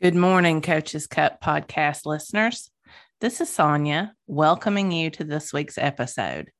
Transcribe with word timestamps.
Good 0.00 0.14
morning, 0.14 0.62
Coaches 0.62 1.08
Cup 1.08 1.42
podcast 1.42 2.06
listeners. 2.06 2.70
This 3.20 3.40
is 3.40 3.48
Sonya 3.48 4.14
welcoming 4.28 4.92
you 4.92 5.10
to 5.10 5.24
this 5.24 5.52
week's 5.52 5.76
episode. 5.76 6.52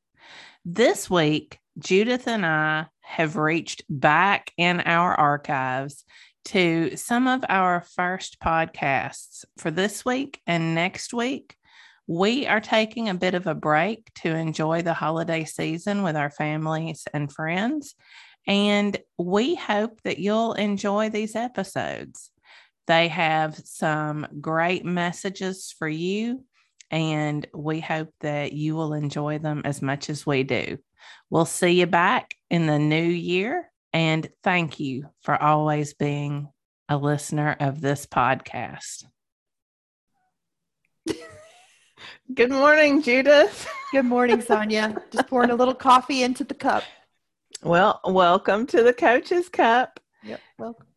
This 0.64 1.08
week, 1.08 1.60
Judith 1.78 2.26
and 2.26 2.44
I 2.44 2.86
have 3.00 3.36
reached 3.36 3.84
back 3.88 4.50
in 4.56 4.80
our 4.80 5.14
archives 5.14 6.04
to 6.46 6.96
some 6.96 7.28
of 7.28 7.44
our 7.48 7.84
first 7.94 8.40
podcasts 8.40 9.44
for 9.56 9.70
this 9.70 10.04
week 10.04 10.40
and 10.44 10.74
next 10.74 11.14
week. 11.14 11.54
We 12.08 12.44
are 12.48 12.60
taking 12.60 13.08
a 13.08 13.14
bit 13.14 13.34
of 13.34 13.46
a 13.46 13.54
break 13.54 14.12
to 14.22 14.34
enjoy 14.34 14.82
the 14.82 14.94
holiday 14.94 15.44
season 15.44 16.02
with 16.02 16.16
our 16.16 16.30
families 16.32 17.06
and 17.14 17.32
friends, 17.32 17.94
and 18.48 18.98
we 19.16 19.54
hope 19.54 20.00
that 20.02 20.18
you'll 20.18 20.54
enjoy 20.54 21.10
these 21.10 21.36
episodes. 21.36 22.32
They 22.88 23.08
have 23.08 23.54
some 23.54 24.26
great 24.40 24.82
messages 24.82 25.74
for 25.78 25.86
you, 25.86 26.42
and 26.90 27.46
we 27.54 27.80
hope 27.80 28.08
that 28.20 28.54
you 28.54 28.74
will 28.76 28.94
enjoy 28.94 29.38
them 29.38 29.60
as 29.66 29.82
much 29.82 30.08
as 30.08 30.26
we 30.26 30.42
do. 30.42 30.78
We'll 31.28 31.44
see 31.44 31.72
you 31.80 31.86
back 31.86 32.34
in 32.48 32.66
the 32.66 32.78
new 32.78 32.96
year, 32.96 33.70
and 33.92 34.26
thank 34.42 34.80
you 34.80 35.10
for 35.20 35.40
always 35.40 35.92
being 35.92 36.48
a 36.88 36.96
listener 36.96 37.54
of 37.60 37.82
this 37.82 38.06
podcast. 38.06 39.04
Good 42.34 42.50
morning, 42.50 43.02
Judith. 43.02 43.68
Good 43.92 44.06
morning, 44.06 44.40
Sonya. 44.40 44.96
Just 45.10 45.28
pouring 45.28 45.50
a 45.50 45.56
little 45.56 45.74
coffee 45.74 46.22
into 46.22 46.42
the 46.42 46.54
cup. 46.54 46.84
Well, 47.62 48.00
welcome 48.06 48.66
to 48.68 48.82
the 48.82 48.94
Coach's 48.94 49.50
Cup. 49.50 50.00
Yep, 50.24 50.40
welcome. 50.58 50.87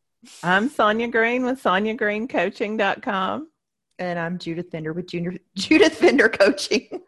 I'm 0.43 0.69
Sonya 0.69 1.07
Green 1.07 1.43
with 1.43 1.61
SonyaGreenCoaching.com. 1.63 3.47
And 3.97 4.19
I'm 4.19 4.37
Judith 4.37 4.69
Fender 4.71 4.93
with 4.93 5.07
Junior, 5.07 5.33
Judith 5.55 5.95
Fender 5.95 6.29
Coaching. 6.29 7.01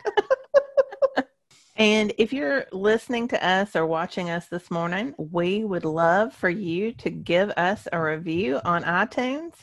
and 1.75 2.13
if 2.17 2.33
you're 2.33 2.65
listening 2.71 3.27
to 3.29 3.45
us 3.45 3.75
or 3.75 3.85
watching 3.85 4.31
us 4.31 4.47
this 4.47 4.71
morning, 4.71 5.13
we 5.17 5.63
would 5.63 5.85
love 5.85 6.33
for 6.33 6.49
you 6.49 6.91
to 6.93 7.11
give 7.11 7.51
us 7.51 7.87
a 7.91 8.01
review 8.01 8.59
on 8.65 8.83
iTunes. 8.83 9.53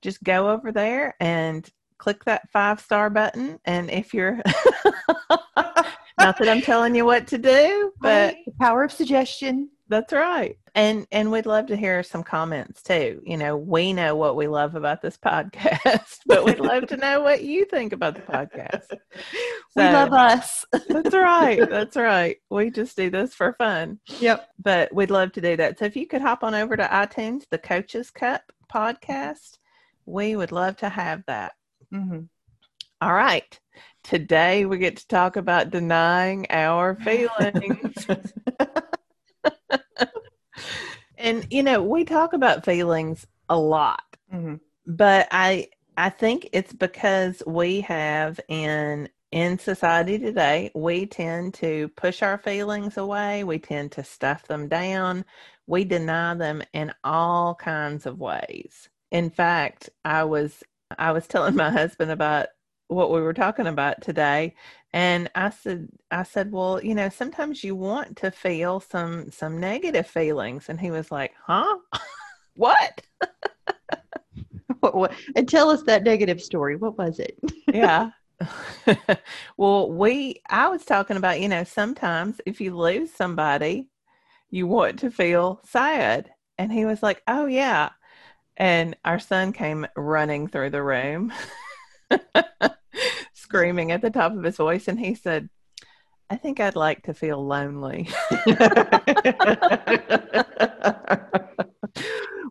Just 0.00 0.22
go 0.22 0.50
over 0.50 0.70
there 0.70 1.16
and 1.18 1.68
click 1.98 2.24
that 2.24 2.48
five 2.52 2.80
star 2.80 3.10
button. 3.10 3.58
And 3.64 3.90
if 3.90 4.14
you're 4.14 4.36
not 5.56 6.38
that 6.38 6.48
I'm 6.48 6.60
telling 6.60 6.94
you 6.94 7.04
what 7.04 7.26
to 7.28 7.38
do, 7.38 7.92
but 8.00 8.36
the 8.46 8.52
power 8.60 8.84
of 8.84 8.92
suggestion. 8.92 9.70
That's 9.88 10.12
right. 10.12 10.56
And 10.74 11.06
and 11.12 11.30
we'd 11.30 11.46
love 11.46 11.66
to 11.66 11.76
hear 11.76 12.02
some 12.02 12.22
comments 12.22 12.82
too. 12.82 13.20
You 13.24 13.36
know, 13.36 13.56
we 13.56 13.92
know 13.92 14.16
what 14.16 14.34
we 14.34 14.48
love 14.48 14.74
about 14.74 15.02
this 15.02 15.16
podcast, 15.24 16.20
but 16.26 16.44
we'd 16.44 16.58
love 16.58 16.86
to 16.88 16.96
know 16.96 17.20
what 17.20 17.44
you 17.44 17.64
think 17.66 17.92
about 17.92 18.14
the 18.14 18.22
podcast. 18.22 18.86
So, 18.88 18.96
we 19.76 19.82
love 19.82 20.12
us. 20.12 20.64
that's 20.88 21.14
right. 21.14 21.68
That's 21.68 21.96
right. 21.96 22.38
We 22.50 22.70
just 22.70 22.96
do 22.96 23.10
this 23.10 23.34
for 23.34 23.54
fun. 23.58 24.00
Yep. 24.20 24.48
But 24.62 24.94
we'd 24.94 25.10
love 25.10 25.32
to 25.32 25.40
do 25.40 25.56
that. 25.56 25.78
So 25.78 25.84
if 25.84 25.96
you 25.96 26.06
could 26.06 26.22
hop 26.22 26.42
on 26.42 26.54
over 26.54 26.76
to 26.76 26.84
iTunes, 26.84 27.44
the 27.50 27.58
Coaches 27.58 28.10
Cup 28.10 28.42
podcast, 28.72 29.58
we 30.06 30.34
would 30.34 30.52
love 30.52 30.78
to 30.78 30.88
have 30.88 31.22
that. 31.26 31.52
Mm-hmm. 31.92 32.20
All 33.00 33.14
right. 33.14 33.60
Today 34.02 34.64
we 34.64 34.78
get 34.78 34.96
to 34.96 35.08
talk 35.08 35.36
about 35.36 35.70
denying 35.70 36.46
our 36.50 36.96
feelings. 36.96 38.06
And 41.18 41.46
you 41.50 41.62
know, 41.62 41.82
we 41.82 42.04
talk 42.04 42.32
about 42.32 42.64
feelings 42.64 43.26
a 43.48 43.58
lot, 43.58 44.02
mm-hmm. 44.32 44.56
but 44.86 45.28
I 45.30 45.68
I 45.96 46.10
think 46.10 46.48
it's 46.52 46.72
because 46.72 47.42
we 47.46 47.80
have 47.82 48.40
in 48.48 49.08
in 49.32 49.58
society 49.58 50.18
today, 50.18 50.70
we 50.76 51.06
tend 51.06 51.54
to 51.54 51.88
push 51.96 52.22
our 52.22 52.38
feelings 52.38 52.96
away. 52.96 53.42
We 53.42 53.58
tend 53.58 53.90
to 53.92 54.04
stuff 54.04 54.46
them 54.46 54.68
down. 54.68 55.24
We 55.66 55.84
deny 55.84 56.34
them 56.34 56.62
in 56.72 56.92
all 57.02 57.56
kinds 57.56 58.06
of 58.06 58.20
ways. 58.20 58.88
In 59.10 59.30
fact, 59.30 59.90
I 60.04 60.24
was 60.24 60.62
I 60.98 61.12
was 61.12 61.26
telling 61.26 61.56
my 61.56 61.70
husband 61.70 62.10
about 62.10 62.46
what 62.88 63.10
we 63.10 63.20
were 63.20 63.34
talking 63.34 63.66
about 63.66 64.02
today 64.02 64.54
and 64.94 65.28
i 65.34 65.50
said 65.50 65.88
i 66.12 66.22
said 66.22 66.52
well 66.52 66.82
you 66.82 66.94
know 66.94 67.08
sometimes 67.08 67.64
you 67.64 67.74
want 67.74 68.16
to 68.16 68.30
feel 68.30 68.78
some 68.80 69.30
some 69.30 69.58
negative 69.58 70.06
feelings. 70.06 70.68
And 70.70 70.80
he 70.80 70.90
was 70.90 71.10
like 71.10 71.32
huh? 71.46 71.78
What? 72.56 73.02
what, 74.78 74.94
what? 74.94 75.12
And 75.34 75.48
tell 75.48 75.70
us 75.70 75.82
that 75.82 76.04
negative 76.04 76.40
story. 76.40 76.76
What 76.76 76.96
was 76.96 77.18
it? 77.18 77.36
Yeah. 77.72 78.10
Well 79.56 79.90
we 79.90 80.40
i 80.48 80.68
was 80.68 80.84
talking 80.84 81.16
about 81.16 81.40
you 81.40 81.48
know 81.48 81.64
sometimes 81.64 82.40
if 82.46 82.60
you 82.60 82.76
lose 82.76 83.12
somebody 83.12 83.88
you 84.50 84.66
want 84.66 85.00
to 85.00 85.10
feel 85.10 85.60
sad. 85.64 86.30
And 86.58 86.72
he 86.72 86.84
was 86.84 87.02
like 87.02 87.22
oh 87.26 87.46
yeah. 87.46 87.90
And 88.56 88.96
our 89.04 89.18
son 89.18 89.52
came 89.52 89.86
running 89.96 90.46
through 90.46 90.70
the 90.70 90.82
room 90.82 91.32
screaming 93.44 93.92
at 93.92 94.00
the 94.02 94.10
top 94.10 94.32
of 94.36 94.42
his 94.42 94.56
voice 94.56 94.88
and 94.88 94.98
he 94.98 95.14
said 95.14 95.48
i 96.30 96.36
think 96.36 96.58
i'd 96.60 96.76
like 96.76 97.02
to 97.02 97.14
feel 97.14 97.44
lonely. 97.46 98.08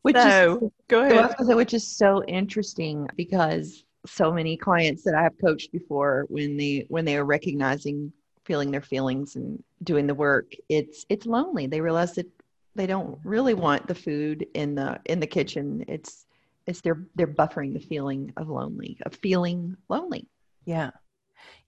Which 0.04 0.18
so, 0.18 0.60
is 0.62 0.72
go 0.90 1.04
ahead. 1.04 1.34
which 1.40 1.74
is 1.74 1.88
so 1.88 2.24
interesting 2.26 3.08
because 3.16 3.86
so 4.06 4.32
many 4.34 4.58
clients 4.58 5.04
that 5.04 5.16
i 5.16 5.24
have 5.24 5.38
coached 5.40 5.72
before 5.72 6.26
when 6.30 6.58
they 6.58 6.86
when 6.90 7.06
they 7.06 7.16
are 7.18 7.24
recognizing 7.24 8.12
feeling 8.46 8.72
their 8.72 8.82
feelings 8.82 9.36
and 9.36 9.64
doing 9.84 10.08
the 10.08 10.14
work 10.14 10.54
it's 10.70 11.06
it's 11.10 11.26
lonely. 11.26 11.68
They 11.68 11.82
realize 11.82 12.14
that 12.16 12.28
they 12.76 12.88
don't 12.88 13.20
really 13.24 13.54
want 13.54 13.88
the 13.88 13.96
food 13.96 14.46
in 14.54 14.76
the 14.76 15.00
in 15.06 15.20
the 15.20 15.28
kitchen. 15.28 15.86
It's 15.88 16.26
it's 16.66 16.82
they're 16.82 17.06
they're 17.16 17.28
buffering 17.28 17.74
the 17.74 17.80
feeling 17.80 18.34
of 18.38 18.50
lonely 18.50 18.98
of 19.06 19.16
feeling 19.16 19.76
lonely 19.90 20.28
yeah 20.66 20.92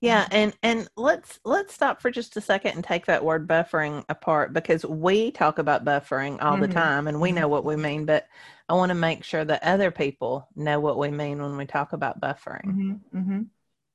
yeah 0.01 0.27
and 0.31 0.53
and 0.63 0.87
let's 0.97 1.39
let's 1.45 1.73
stop 1.73 2.01
for 2.01 2.11
just 2.11 2.37
a 2.37 2.41
second 2.41 2.73
and 2.75 2.83
take 2.83 3.05
that 3.05 3.23
word 3.23 3.47
buffering 3.47 4.03
apart 4.09 4.53
because 4.53 4.85
we 4.85 5.31
talk 5.31 5.57
about 5.57 5.85
buffering 5.85 6.41
all 6.41 6.53
mm-hmm. 6.53 6.61
the 6.61 6.67
time 6.67 7.07
and 7.07 7.19
we 7.19 7.31
know 7.31 7.41
mm-hmm. 7.41 7.51
what 7.51 7.65
we 7.65 7.75
mean 7.75 8.05
but 8.05 8.27
i 8.69 8.73
want 8.73 8.89
to 8.89 8.95
make 8.95 9.23
sure 9.23 9.45
that 9.45 9.63
other 9.63 9.91
people 9.91 10.47
know 10.55 10.79
what 10.79 10.97
we 10.97 11.09
mean 11.09 11.41
when 11.41 11.57
we 11.57 11.65
talk 11.65 11.93
about 11.93 12.21
buffering 12.21 12.65
mm-hmm. 12.65 13.17
mm-hmm. 13.17 13.41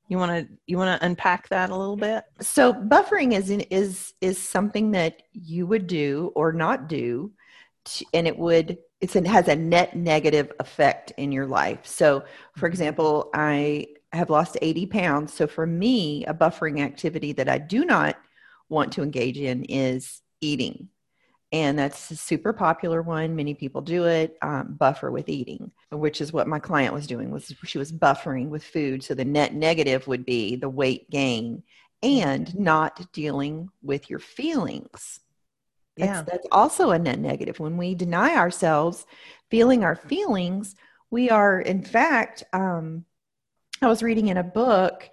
you 0.07 0.17
want 0.17 0.31
to 0.31 0.53
you 0.65 0.77
want 0.77 0.99
to 0.99 1.05
unpack 1.05 1.47
that 1.49 1.69
a 1.69 1.75
little 1.75 1.97
bit 1.97 2.23
so 2.39 2.73
buffering 2.73 3.33
is 3.33 3.49
in, 3.49 3.61
is 3.61 4.13
is 4.21 4.37
something 4.37 4.91
that 4.91 5.21
you 5.31 5.65
would 5.65 5.87
do 5.87 6.31
or 6.35 6.51
not 6.51 6.87
do 6.87 7.31
to, 7.83 8.05
and 8.13 8.27
it 8.27 8.37
would 8.37 8.77
it's 8.99 9.15
it 9.15 9.25
has 9.25 9.47
a 9.47 9.55
net 9.55 9.95
negative 9.95 10.51
effect 10.59 11.11
in 11.17 11.31
your 11.31 11.47
life 11.47 11.85
so 11.85 12.19
for 12.19 12.25
mm-hmm. 12.57 12.65
example 12.67 13.29
i 13.33 13.87
have 14.13 14.29
lost 14.29 14.57
80 14.61 14.87
pounds. 14.87 15.33
So 15.33 15.47
for 15.47 15.65
me, 15.65 16.25
a 16.25 16.33
buffering 16.33 16.81
activity 16.81 17.33
that 17.33 17.49
I 17.49 17.57
do 17.57 17.85
not 17.85 18.17
want 18.69 18.93
to 18.93 19.03
engage 19.03 19.37
in 19.37 19.63
is 19.65 20.21
eating. 20.41 20.89
And 21.53 21.77
that's 21.77 22.11
a 22.11 22.15
super 22.15 22.53
popular 22.53 23.01
one. 23.01 23.35
Many 23.35 23.53
people 23.53 23.81
do 23.81 24.05
it, 24.05 24.37
um, 24.41 24.75
buffer 24.79 25.11
with 25.11 25.27
eating, 25.27 25.71
which 25.91 26.21
is 26.21 26.31
what 26.31 26.47
my 26.47 26.59
client 26.59 26.93
was 26.93 27.07
doing 27.07 27.29
was 27.29 27.53
she 27.65 27.77
was 27.77 27.91
buffering 27.91 28.47
with 28.47 28.63
food. 28.63 29.03
So 29.03 29.13
the 29.13 29.25
net 29.25 29.53
negative 29.53 30.07
would 30.07 30.25
be 30.25 30.55
the 30.55 30.69
weight 30.69 31.09
gain 31.09 31.63
and 32.01 32.57
not 32.57 33.11
dealing 33.11 33.69
with 33.83 34.09
your 34.09 34.19
feelings. 34.19 35.19
That's, 35.97 36.09
yeah. 36.09 36.21
that's 36.21 36.47
also 36.53 36.91
a 36.91 36.99
net 36.99 37.19
negative. 37.19 37.59
When 37.59 37.75
we 37.75 37.95
deny 37.95 38.35
ourselves 38.37 39.05
feeling 39.49 39.83
our 39.83 39.97
feelings, 39.97 40.75
we 41.09 41.29
are 41.29 41.59
in 41.59 41.83
fact 41.83 42.43
um, 42.53 43.03
I 43.83 43.87
was 43.87 44.03
reading 44.03 44.27
in 44.27 44.37
a 44.37 44.43
book 44.43 45.09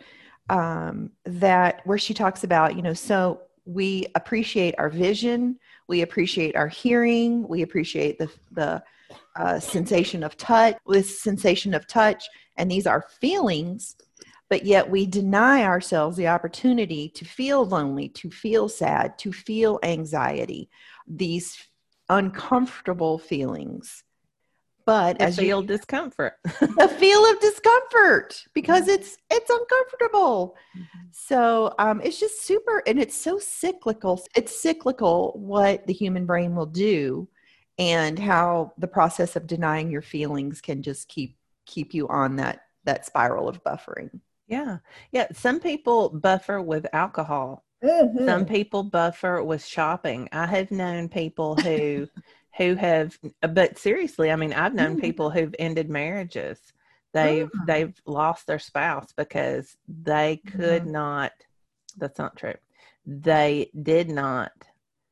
um, 0.51 1.11
that 1.25 1.81
where 1.87 1.97
she 1.97 2.13
talks 2.13 2.45
about, 2.45 2.77
you 2.77 2.83
know, 2.83 2.93
so 2.93 3.41
we 3.65 4.07
appreciate 4.15 4.75
our 4.77 4.91
vision, 4.91 5.59
we 5.89 6.03
appreciate 6.03 6.55
our 6.55 6.69
hearing, 6.69 7.49
we 7.49 7.63
appreciate 7.63 8.19
the 8.19 8.31
the 8.53 8.83
uh, 9.37 9.59
sensation 9.59 10.23
of 10.23 10.37
touch, 10.37 10.77
this 10.87 11.23
sensation 11.23 11.73
of 11.73 11.87
touch, 11.87 12.29
and 12.59 12.71
these 12.71 12.87
are 12.87 13.07
feelings, 13.23 13.97
but 14.51 14.67
yet 14.67 14.91
we 14.91 15.07
deny 15.07 15.63
ourselves 15.63 16.19
the 16.19 16.29
opportunity 16.29 17.09
to 17.09 17.25
feel 17.25 17.65
lonely, 17.65 18.11
to 18.11 18.31
feel 18.31 18.69
sad, 18.69 19.17
to 19.19 19.33
feel 19.33 19.79
anxiety, 19.83 20.69
these 21.07 21.57
uncomfortable 22.11 23.19
feelings 23.19 24.05
but 24.89 25.19
the 25.19 25.25
as 25.25 25.37
feel 25.37 25.61
you, 25.61 25.67
discomfort 25.67 26.35
a 26.81 26.89
feel 26.89 27.31
of 27.31 27.41
discomfort 27.41 28.45
because 28.55 28.89
it's 28.89 29.17
it's 29.31 29.51
uncomfortable 29.51 30.57
mm-hmm. 30.77 31.07
so 31.13 31.75
um, 31.79 32.01
it's 32.03 32.19
just 32.19 32.43
super 32.43 32.83
and 32.87 32.99
it's 32.99 33.17
so 33.17 33.39
cyclical 33.39 34.21
it's 34.35 34.61
cyclical 34.61 35.33
what 35.37 35.87
the 35.87 35.93
human 35.93 36.25
brain 36.25 36.57
will 36.57 36.67
do 36.67 37.29
and 37.79 38.19
how 38.19 38.73
the 38.79 38.89
process 38.89 39.37
of 39.37 39.47
denying 39.47 39.91
your 39.91 40.03
feelings 40.03 40.61
can 40.61 40.83
just 40.83 41.09
keep 41.09 41.37
keep 41.67 41.95
you 41.95 42.09
on 42.09 42.37
that 42.37 42.63
that 42.85 43.05
spiral 43.05 43.49
of 43.49 43.63
buffering. 43.63 44.11
Yeah. 44.49 44.79
Yeah. 45.13 45.27
Some 45.35 45.61
people 45.61 46.09
buffer 46.09 46.61
with 46.61 46.87
alcohol. 46.93 47.65
Mm-hmm. 47.85 48.25
Some 48.25 48.47
people 48.47 48.83
buffer 48.83 49.45
with 49.45 49.65
shopping. 49.65 50.29
I 50.33 50.47
have 50.47 50.71
known 50.71 51.09
people 51.09 51.55
who 51.57 52.09
who 52.59 52.75
have 52.75 53.19
but 53.41 53.79
seriously, 53.79 54.31
I 54.31 54.37
mean, 54.37 54.53
I've 54.53 54.75
known 54.75 54.93
mm-hmm. 54.93 55.01
people 55.01 55.31
who've 55.31 55.55
ended 55.59 55.89
marriages. 55.89 56.59
They've 57.15 57.47
mm-hmm. 57.47 57.65
they've 57.67 58.03
lost 58.07 58.47
their 58.47 58.59
spouse 58.59 59.13
because 59.17 59.77
they 59.89 60.43
could 60.47 60.83
mm-hmm. 60.83 60.93
not 60.93 61.33
that's 61.97 62.19
not 62.19 62.37
true. 62.37 62.55
They 63.07 63.71
did 63.81 64.11
not 64.11 64.53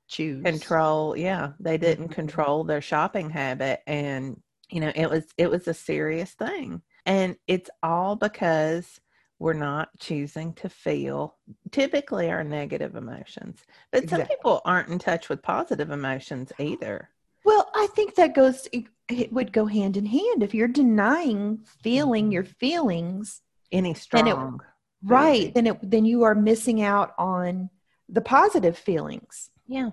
choose 0.09 0.45
control 0.45 1.17
yeah 1.17 1.51
they 1.59 1.77
didn't 1.77 2.05
mm-hmm. 2.05 2.15
control 2.15 2.63
their 2.63 2.81
shopping 2.81 3.29
habit 3.29 3.81
and 3.89 4.41
you 4.71 4.79
know 4.79 4.93
it 4.95 5.11
was 5.11 5.25
it 5.37 5.51
was 5.51 5.67
a 5.67 5.75
serious 5.75 6.31
thing 6.31 6.81
and 7.07 7.35
it's 7.49 7.71
all 7.83 8.15
because 8.15 9.01
we're 9.39 9.53
not 9.53 9.89
choosing 9.99 10.53
to 10.55 10.69
feel 10.69 11.37
typically 11.71 12.31
our 12.31 12.43
negative 12.43 12.97
emotions. 12.97 13.61
But 13.93 14.05
exactly. 14.05 14.27
some 14.27 14.37
people 14.37 14.61
aren't 14.65 14.89
in 14.89 14.99
touch 14.99 15.29
with 15.29 15.43
positive 15.43 15.91
emotions 15.91 16.53
either. 16.59 17.11
Well, 17.47 17.71
I 17.77 17.87
think 17.95 18.17
that 18.17 18.35
goes 18.35 18.67
it 18.73 19.33
would 19.33 19.53
go 19.53 19.67
hand 19.67 19.97
in 19.97 20.05
hand 20.05 20.43
if 20.43 20.53
you're 20.53 20.67
denying 20.67 21.61
feeling 21.81 22.25
mm-hmm. 22.25 22.33
your 22.33 22.45
feelings 22.45 23.41
any 23.71 23.95
strong. 23.95 24.61
It, 24.61 25.09
right, 25.09 25.55
then 25.55 25.69
it 25.69 25.79
then 25.81 26.05
you 26.05 26.25
are 26.25 26.35
missing 26.35 26.83
out 26.83 27.15
on 27.19 27.71
the 28.09 28.21
positive 28.21 28.77
feelings. 28.77 29.51
Yeah. 29.69 29.91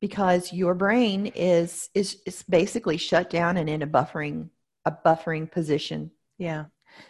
Because 0.00 0.54
your 0.54 0.74
brain 0.74 1.26
is 1.26 1.90
is 1.92 2.16
is 2.24 2.42
basically 2.44 2.96
shut 2.96 3.28
down 3.28 3.58
and 3.58 3.68
in 3.68 3.82
a 3.82 3.86
buffering 3.86 4.48
a 4.86 4.90
buffering 4.90 5.50
position. 5.50 6.10
Yeah. 6.38 6.64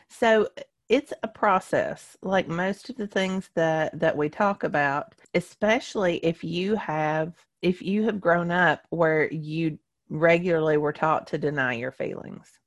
So 0.09 0.49
it's 0.89 1.13
a 1.23 1.29
process 1.29 2.17
like 2.23 2.49
most 2.49 2.91
of 2.91 2.97
the 2.97 3.07
things 3.07 3.49
that 3.55 3.97
that 4.01 4.17
we 4.17 4.29
talk 4.29 4.65
about 4.65 5.15
especially 5.33 6.17
if 6.17 6.43
you 6.43 6.75
have 6.75 7.33
if 7.63 7.83
you 7.83 8.05
have 8.05 8.21
grown 8.21 8.51
up 8.51 8.83
where 8.91 9.31
you 9.33 9.79
regularly 10.09 10.77
were 10.77 10.93
taught 10.93 11.29
to 11.29 11.39
deny 11.39 11.75
your 11.75 11.93
feelings. 11.93 12.59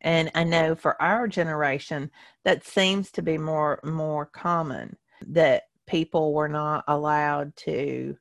And 0.00 0.30
i 0.34 0.44
know 0.44 0.74
for 0.74 1.00
our 1.00 1.28
generation 1.28 2.10
that 2.44 2.64
seems 2.64 3.10
to 3.12 3.22
be 3.22 3.36
more 3.36 3.80
more 3.84 4.24
common 4.24 4.96
that 5.26 5.64
people 5.86 6.32
were 6.32 6.48
not 6.48 6.84
allowed 6.88 7.54
to 7.56 8.16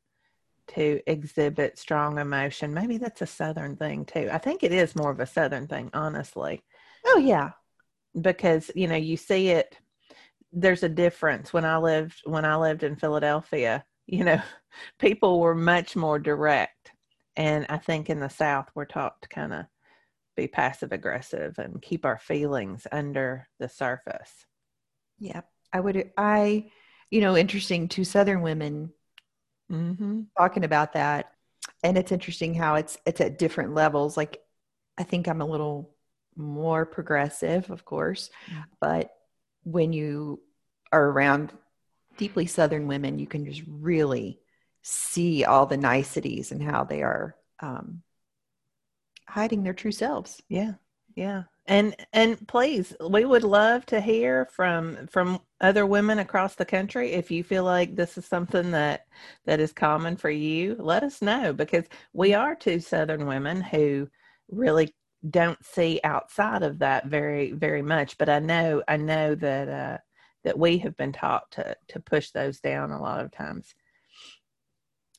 to 0.67 0.99
exhibit 1.07 1.79
strong 1.79 2.19
emotion. 2.19 2.73
Maybe 2.73 2.97
that's 2.97 3.23
a 3.23 3.27
southern 3.27 3.75
thing 3.75 4.05
too. 4.05 4.29
I 4.31 4.37
think 4.37 4.63
it 4.63 4.71
is 4.71 4.95
more 4.95 5.09
of 5.09 5.19
a 5.19 5.25
southern 5.25 5.67
thing 5.67 5.89
honestly. 5.93 6.63
Oh 7.05 7.17
yeah. 7.17 7.51
Because 8.19 8.69
you 8.75 8.87
know 8.87 8.95
you 8.95 9.17
see 9.17 9.49
it 9.49 9.77
there's 10.51 10.83
a 10.83 10.89
difference. 10.89 11.53
When 11.53 11.65
i 11.65 11.77
lived 11.77 12.21
when 12.25 12.43
i 12.43 12.55
lived 12.55 12.83
in 12.83 12.95
philadelphia 12.95 13.85
you 14.11 14.23
know 14.23 14.41
people 14.99 15.39
were 15.39 15.55
much 15.55 15.95
more 15.95 16.19
direct 16.19 16.91
and 17.35 17.65
i 17.69 17.77
think 17.77 18.09
in 18.09 18.19
the 18.19 18.29
south 18.29 18.67
we're 18.75 18.85
taught 18.85 19.21
to 19.21 19.29
kind 19.29 19.53
of 19.53 19.65
be 20.35 20.47
passive 20.47 20.91
aggressive 20.91 21.57
and 21.59 21.81
keep 21.81 22.05
our 22.05 22.17
feelings 22.17 22.87
under 22.91 23.47
the 23.59 23.67
surface 23.67 24.45
yeah 25.19 25.41
i 25.73 25.79
would 25.79 26.11
i 26.17 26.69
you 27.11 27.21
know 27.21 27.35
interesting 27.35 27.87
to 27.87 28.03
southern 28.03 28.41
women 28.41 28.91
mm-hmm. 29.71 30.21
talking 30.37 30.63
about 30.63 30.93
that 30.93 31.31
and 31.83 31.97
it's 31.97 32.11
interesting 32.11 32.53
how 32.53 32.75
it's 32.75 32.97
it's 33.05 33.21
at 33.21 33.37
different 33.37 33.73
levels 33.73 34.15
like 34.15 34.39
i 34.97 35.03
think 35.03 35.27
i'm 35.27 35.41
a 35.41 35.45
little 35.45 35.93
more 36.39 36.85
progressive, 36.85 37.69
of 37.69 37.85
course. 37.85 38.29
Mm. 38.51 38.63
But 38.79 39.11
when 39.63 39.93
you 39.93 40.41
are 40.91 41.05
around 41.05 41.51
deeply 42.19 42.45
Southern 42.45 42.85
women, 42.85 43.17
you 43.17 43.25
can 43.25 43.45
just 43.45 43.63
really 43.67 44.39
see 44.83 45.45
all 45.45 45.65
the 45.65 45.77
niceties 45.77 46.51
and 46.51 46.61
how 46.61 46.83
they 46.83 47.01
are 47.01 47.35
um, 47.61 48.03
hiding 49.27 49.63
their 49.63 49.73
true 49.73 49.93
selves. 49.93 50.41
Yeah, 50.49 50.73
yeah. 51.15 51.43
And 51.65 51.95
and 52.11 52.45
please, 52.47 52.93
we 53.09 53.25
would 53.25 53.43
love 53.43 53.85
to 53.87 54.01
hear 54.01 54.47
from 54.51 55.07
from 55.07 55.39
other 55.61 55.85
women 55.85 56.19
across 56.19 56.55
the 56.55 56.65
country. 56.65 57.13
If 57.13 57.31
you 57.31 57.43
feel 57.43 57.63
like 57.63 57.95
this 57.95 58.17
is 58.17 58.25
something 58.25 58.71
that 58.71 59.05
that 59.45 59.59
is 59.59 59.71
common 59.71 60.17
for 60.17 60.29
you, 60.29 60.75
let 60.77 61.03
us 61.03 61.21
know 61.21 61.53
because 61.53 61.85
we 62.11 62.33
are 62.33 62.53
two 62.53 62.79
Southern 62.79 63.27
women 63.27 63.61
who 63.61 64.09
really 64.49 64.93
don't 65.29 65.63
see 65.63 65.99
outside 66.03 66.63
of 66.63 66.79
that 66.79 67.05
very 67.05 67.51
very 67.51 67.81
much 67.81 68.17
but 68.17 68.29
i 68.29 68.39
know 68.39 68.81
i 68.87 68.95
know 68.95 69.35
that 69.35 69.67
uh 69.67 69.97
that 70.43 70.57
we 70.57 70.77
have 70.77 70.95
been 70.97 71.11
taught 71.11 71.49
to 71.51 71.75
to 71.87 71.99
push 71.99 72.31
those 72.31 72.59
down 72.59 72.91
a 72.91 73.01
lot 73.01 73.23
of 73.23 73.31
times 73.31 73.73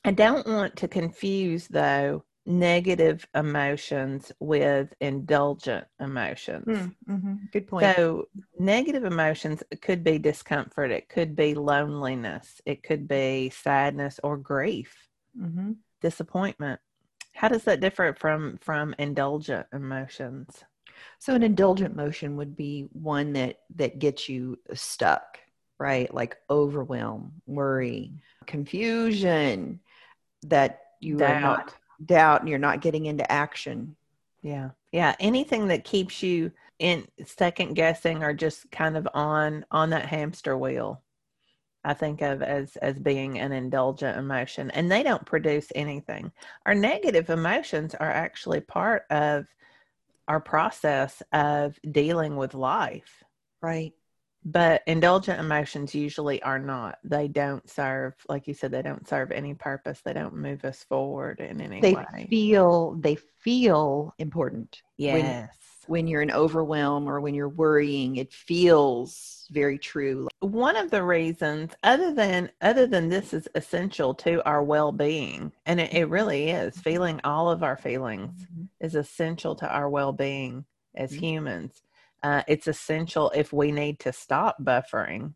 i 0.05 0.11
don't 0.11 0.47
want 0.47 0.75
to 0.75 0.87
confuse 0.87 1.67
though 1.67 2.23
negative 2.43 3.27
emotions 3.35 4.31
with 4.39 4.91
indulgent 4.99 5.85
emotions 5.99 6.65
mm, 6.65 6.95
mm-hmm. 7.07 7.35
good 7.53 7.67
point 7.67 7.95
so 7.95 8.25
negative 8.57 9.03
emotions 9.03 9.61
could 9.81 10.03
be 10.03 10.17
discomfort 10.17 10.89
it 10.89 11.07
could 11.07 11.35
be 11.35 11.53
loneliness 11.53 12.59
it 12.65 12.81
could 12.81 13.07
be 13.07 13.51
sadness 13.51 14.19
or 14.23 14.37
grief 14.37 15.07
mm-hmm. 15.39 15.73
disappointment 16.01 16.79
how 17.33 17.47
does 17.47 17.63
that 17.63 17.79
differ 17.79 18.15
from 18.19 18.57
from 18.61 18.93
indulgent 18.99 19.67
emotions? 19.73 20.63
So 21.19 21.35
an 21.35 21.43
indulgent 21.43 21.95
motion 21.95 22.37
would 22.37 22.55
be 22.55 22.87
one 22.93 23.33
that 23.33 23.59
that 23.75 23.99
gets 23.99 24.27
you 24.29 24.59
stuck, 24.73 25.39
right? 25.79 26.13
Like 26.13 26.37
overwhelm, 26.49 27.33
worry, 27.45 28.13
confusion, 28.45 29.79
that 30.43 30.81
you 30.99 31.17
doubt. 31.17 31.35
are 31.35 31.41
not 31.41 31.75
doubt 32.05 32.41
and 32.41 32.49
you're 32.49 32.59
not 32.59 32.81
getting 32.81 33.05
into 33.05 33.29
action. 33.31 33.95
Yeah. 34.41 34.71
Yeah, 34.91 35.15
anything 35.19 35.67
that 35.67 35.83
keeps 35.83 36.21
you 36.21 36.51
in 36.79 37.07
second 37.23 37.75
guessing 37.75 38.23
or 38.23 38.33
just 38.33 38.69
kind 38.71 38.97
of 38.97 39.07
on 39.13 39.65
on 39.71 39.91
that 39.91 40.07
hamster 40.07 40.57
wheel. 40.57 41.01
I 41.83 41.93
think 41.93 42.21
of 42.21 42.41
as 42.41 42.75
as 42.77 42.99
being 42.99 43.39
an 43.39 43.51
indulgent 43.51 44.17
emotion 44.17 44.71
and 44.71 44.91
they 44.91 45.03
don't 45.03 45.25
produce 45.25 45.71
anything. 45.73 46.31
Our 46.65 46.75
negative 46.75 47.29
emotions 47.29 47.95
are 47.95 48.11
actually 48.11 48.61
part 48.61 49.03
of 49.09 49.45
our 50.27 50.39
process 50.39 51.21
of 51.31 51.77
dealing 51.89 52.35
with 52.35 52.53
life. 52.53 53.23
Right. 53.61 53.93
But 54.43 54.81
indulgent 54.87 55.39
emotions 55.39 55.93
usually 55.93 56.41
are 56.41 56.57
not. 56.57 56.97
They 57.03 57.27
don't 57.27 57.69
serve, 57.69 58.15
like 58.27 58.47
you 58.47 58.53
said, 58.53 58.71
they 58.71 58.81
don't 58.81 59.07
serve 59.07 59.31
any 59.31 59.53
purpose. 59.53 60.01
They 60.03 60.13
don't 60.13 60.35
move 60.35 60.65
us 60.65 60.83
forward 60.83 61.39
in 61.39 61.61
any 61.61 61.79
they 61.79 61.93
way. 61.93 62.05
They 62.15 62.25
feel 62.25 62.95
they 62.99 63.15
feel 63.15 64.15
important. 64.17 64.81
Yes 64.97 65.49
when 65.87 66.07
you're 66.07 66.21
in 66.21 66.31
overwhelm 66.31 67.07
or 67.07 67.19
when 67.19 67.33
you're 67.33 67.49
worrying 67.49 68.17
it 68.17 68.33
feels 68.33 69.47
very 69.51 69.77
true 69.77 70.27
one 70.39 70.75
of 70.75 70.91
the 70.91 71.03
reasons 71.03 71.73
other 71.83 72.13
than 72.13 72.49
other 72.61 72.87
than 72.87 73.09
this 73.09 73.33
is 73.33 73.47
essential 73.55 74.13
to 74.13 74.43
our 74.45 74.63
well-being 74.63 75.51
and 75.65 75.79
it, 75.79 75.93
it 75.93 76.09
really 76.09 76.49
is 76.49 76.77
feeling 76.77 77.19
all 77.23 77.49
of 77.49 77.63
our 77.63 77.77
feelings 77.77 78.31
mm-hmm. 78.43 78.63
is 78.79 78.95
essential 78.95 79.55
to 79.55 79.67
our 79.67 79.89
well-being 79.89 80.63
as 80.95 81.11
mm-hmm. 81.11 81.25
humans 81.25 81.81
uh, 82.23 82.43
it's 82.47 82.67
essential 82.67 83.31
if 83.35 83.51
we 83.51 83.71
need 83.71 83.99
to 83.99 84.13
stop 84.13 84.57
buffering 84.61 85.33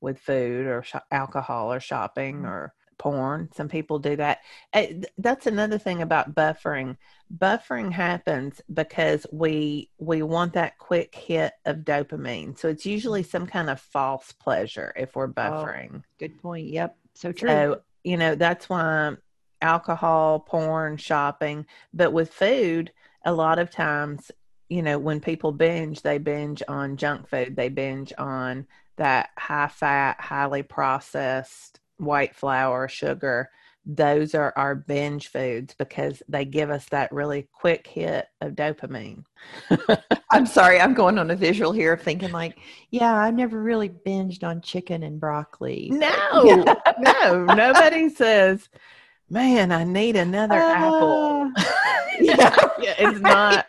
with 0.00 0.18
food 0.18 0.66
or 0.66 0.82
sh- 0.82 0.94
alcohol 1.10 1.72
or 1.72 1.80
shopping 1.80 2.36
mm-hmm. 2.36 2.46
or 2.46 2.74
porn. 2.98 3.48
Some 3.54 3.68
people 3.68 3.98
do 3.98 4.16
that. 4.16 4.38
Eh, 4.72 5.02
that's 5.18 5.46
another 5.46 5.78
thing 5.78 6.02
about 6.02 6.34
buffering. 6.34 6.96
Buffering 7.36 7.92
happens 7.92 8.60
because 8.72 9.26
we 9.32 9.90
we 9.98 10.22
want 10.22 10.54
that 10.54 10.78
quick 10.78 11.14
hit 11.14 11.52
of 11.64 11.78
dopamine. 11.78 12.58
So 12.58 12.68
it's 12.68 12.86
usually 12.86 13.22
some 13.22 13.46
kind 13.46 13.70
of 13.70 13.80
false 13.80 14.32
pleasure 14.32 14.92
if 14.96 15.16
we're 15.16 15.24
oh, 15.24 15.32
buffering. 15.32 15.96
Oh, 15.96 16.02
good 16.18 16.40
point. 16.40 16.68
Yep. 16.68 16.96
So 17.14 17.32
true. 17.32 17.48
So, 17.48 17.80
you 18.04 18.16
know, 18.16 18.34
that's 18.34 18.68
why 18.68 19.16
alcohol, 19.60 20.40
porn, 20.40 20.96
shopping, 20.96 21.66
but 21.92 22.12
with 22.12 22.32
food, 22.32 22.92
a 23.24 23.32
lot 23.32 23.58
of 23.58 23.70
times, 23.70 24.30
you 24.68 24.82
know, 24.82 24.98
when 24.98 25.20
people 25.20 25.52
binge, 25.52 26.02
they 26.02 26.18
binge 26.18 26.62
on 26.68 26.96
junk 26.96 27.28
food. 27.28 27.56
They 27.56 27.68
binge 27.68 28.12
on 28.18 28.66
that 28.96 29.30
high 29.38 29.68
fat, 29.68 30.20
highly 30.20 30.62
processed 30.62 31.80
white 31.96 32.34
flour, 32.34 32.88
sugar, 32.88 33.50
those 33.90 34.34
are 34.34 34.52
our 34.54 34.74
binge 34.74 35.28
foods 35.28 35.74
because 35.78 36.22
they 36.28 36.44
give 36.44 36.68
us 36.68 36.84
that 36.90 37.10
really 37.10 37.48
quick 37.52 37.86
hit 37.86 38.26
of 38.42 38.52
dopamine. 38.52 39.24
I'm 40.30 40.44
sorry, 40.44 40.78
I'm 40.78 40.92
going 40.92 41.18
on 41.18 41.30
a 41.30 41.36
visual 41.36 41.72
here 41.72 41.94
of 41.94 42.02
thinking 42.02 42.30
like, 42.30 42.58
yeah, 42.90 43.14
I've 43.14 43.34
never 43.34 43.60
really 43.60 43.88
binged 43.88 44.44
on 44.44 44.60
chicken 44.60 45.02
and 45.02 45.18
broccoli. 45.18 45.88
No, 45.90 46.76
no, 46.98 47.44
nobody 47.46 48.10
says, 48.10 48.68
man, 49.30 49.72
I 49.72 49.84
need 49.84 50.16
another 50.16 50.60
uh, 50.60 50.74
apple. 50.74 51.52
yeah. 52.20 52.54
yeah, 52.78 52.94
it's 52.98 53.20
not. 53.20 53.66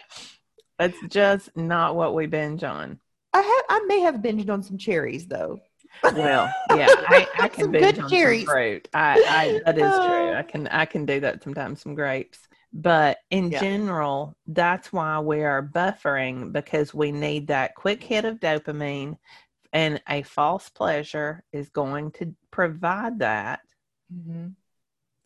That's 0.79 0.97
just 1.09 1.55
not 1.55 1.95
what 1.95 2.15
we 2.15 2.25
binge 2.25 2.63
on. 2.63 2.99
I 3.33 3.41
have 3.41 3.81
I 3.81 3.85
may 3.85 3.99
have 3.99 4.15
binged 4.15 4.49
on 4.49 4.63
some 4.63 4.77
cherries 4.77 5.27
though. 5.27 5.59
Well, 6.15 6.51
yeah, 6.75 6.87
I, 6.89 7.27
I 7.37 7.47
can 7.49 7.65
Some 7.65 7.71
binge 7.71 7.95
good 7.95 8.03
on 8.05 8.09
cherries. 8.09 8.45
some 8.45 8.53
fruit. 8.53 8.87
I, 8.93 9.21
I 9.27 9.61
that 9.65 9.77
is 9.77 9.93
true. 10.05 10.29
Uh. 10.33 10.39
I 10.39 10.43
can 10.43 10.67
I 10.67 10.85
can 10.85 11.05
do 11.05 11.19
that 11.19 11.43
sometimes. 11.43 11.81
Some 11.81 11.93
grapes, 11.95 12.39
but 12.73 13.17
in 13.29 13.51
Yeah. 13.51 13.59
general, 13.59 14.35
that's 14.47 14.91
why 14.93 15.19
we 15.19 15.43
are 15.43 15.61
buffering 15.61 16.51
because 16.53 16.93
we 16.93 17.11
need 17.11 17.47
that 17.47 17.75
quick 17.75 18.01
hit 18.01 18.25
of 18.25 18.39
dopamine, 18.39 19.17
and 19.73 20.01
a 20.07 20.21
false 20.23 20.69
pleasure 20.69 21.43
is 21.51 21.69
going 21.69 22.11
to 22.13 22.33
provide 22.51 23.19
that, 23.19 23.59
Mm-hmm. 24.11 24.47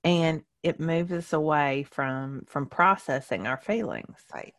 and 0.03 0.43
it 0.63 0.79
moves 0.79 1.11
us 1.11 1.31
away 1.33 1.85
from 1.91 2.43
from 2.47 2.65
processing 2.67 3.47
our 3.47 3.57
feelings. 3.57 4.17
Right. 4.33 4.53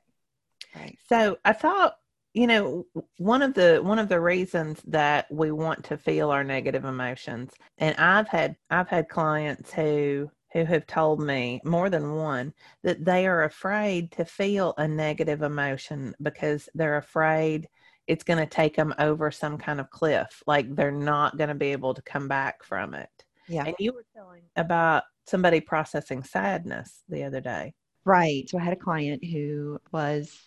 Right. 0.74 0.98
So 1.08 1.38
I 1.44 1.52
thought, 1.52 1.96
you 2.32 2.46
know, 2.46 2.86
one 3.18 3.42
of 3.42 3.54
the 3.54 3.80
one 3.82 3.98
of 3.98 4.08
the 4.08 4.20
reasons 4.20 4.80
that 4.86 5.30
we 5.30 5.52
want 5.52 5.84
to 5.84 5.96
feel 5.96 6.30
our 6.30 6.44
negative 6.44 6.84
emotions, 6.84 7.52
and 7.78 7.96
I've 7.96 8.28
had 8.28 8.56
I've 8.70 8.88
had 8.88 9.08
clients 9.08 9.72
who 9.72 10.30
who 10.52 10.64
have 10.64 10.86
told 10.86 11.20
me 11.20 11.60
more 11.64 11.90
than 11.90 12.14
one 12.14 12.54
that 12.82 13.04
they 13.04 13.26
are 13.26 13.44
afraid 13.44 14.12
to 14.12 14.24
feel 14.24 14.74
a 14.78 14.86
negative 14.86 15.42
emotion 15.42 16.14
because 16.22 16.68
they're 16.74 16.96
afraid 16.96 17.68
it's 18.06 18.24
going 18.24 18.38
to 18.38 18.46
take 18.46 18.76
them 18.76 18.94
over 18.98 19.30
some 19.30 19.58
kind 19.58 19.80
of 19.80 19.90
cliff, 19.90 20.42
like 20.46 20.74
they're 20.74 20.92
not 20.92 21.36
going 21.36 21.48
to 21.48 21.54
be 21.54 21.72
able 21.72 21.94
to 21.94 22.02
come 22.02 22.28
back 22.28 22.62
from 22.62 22.94
it. 22.94 23.08
Yeah. 23.48 23.64
And 23.64 23.74
you 23.78 23.92
were 23.92 24.04
telling 24.14 24.42
about 24.56 25.04
somebody 25.26 25.60
processing 25.60 26.22
sadness 26.22 27.02
the 27.08 27.24
other 27.24 27.40
day. 27.40 27.74
Right. 28.04 28.48
So 28.48 28.58
I 28.58 28.62
had 28.62 28.74
a 28.74 28.76
client 28.76 29.24
who 29.24 29.80
was, 29.90 30.38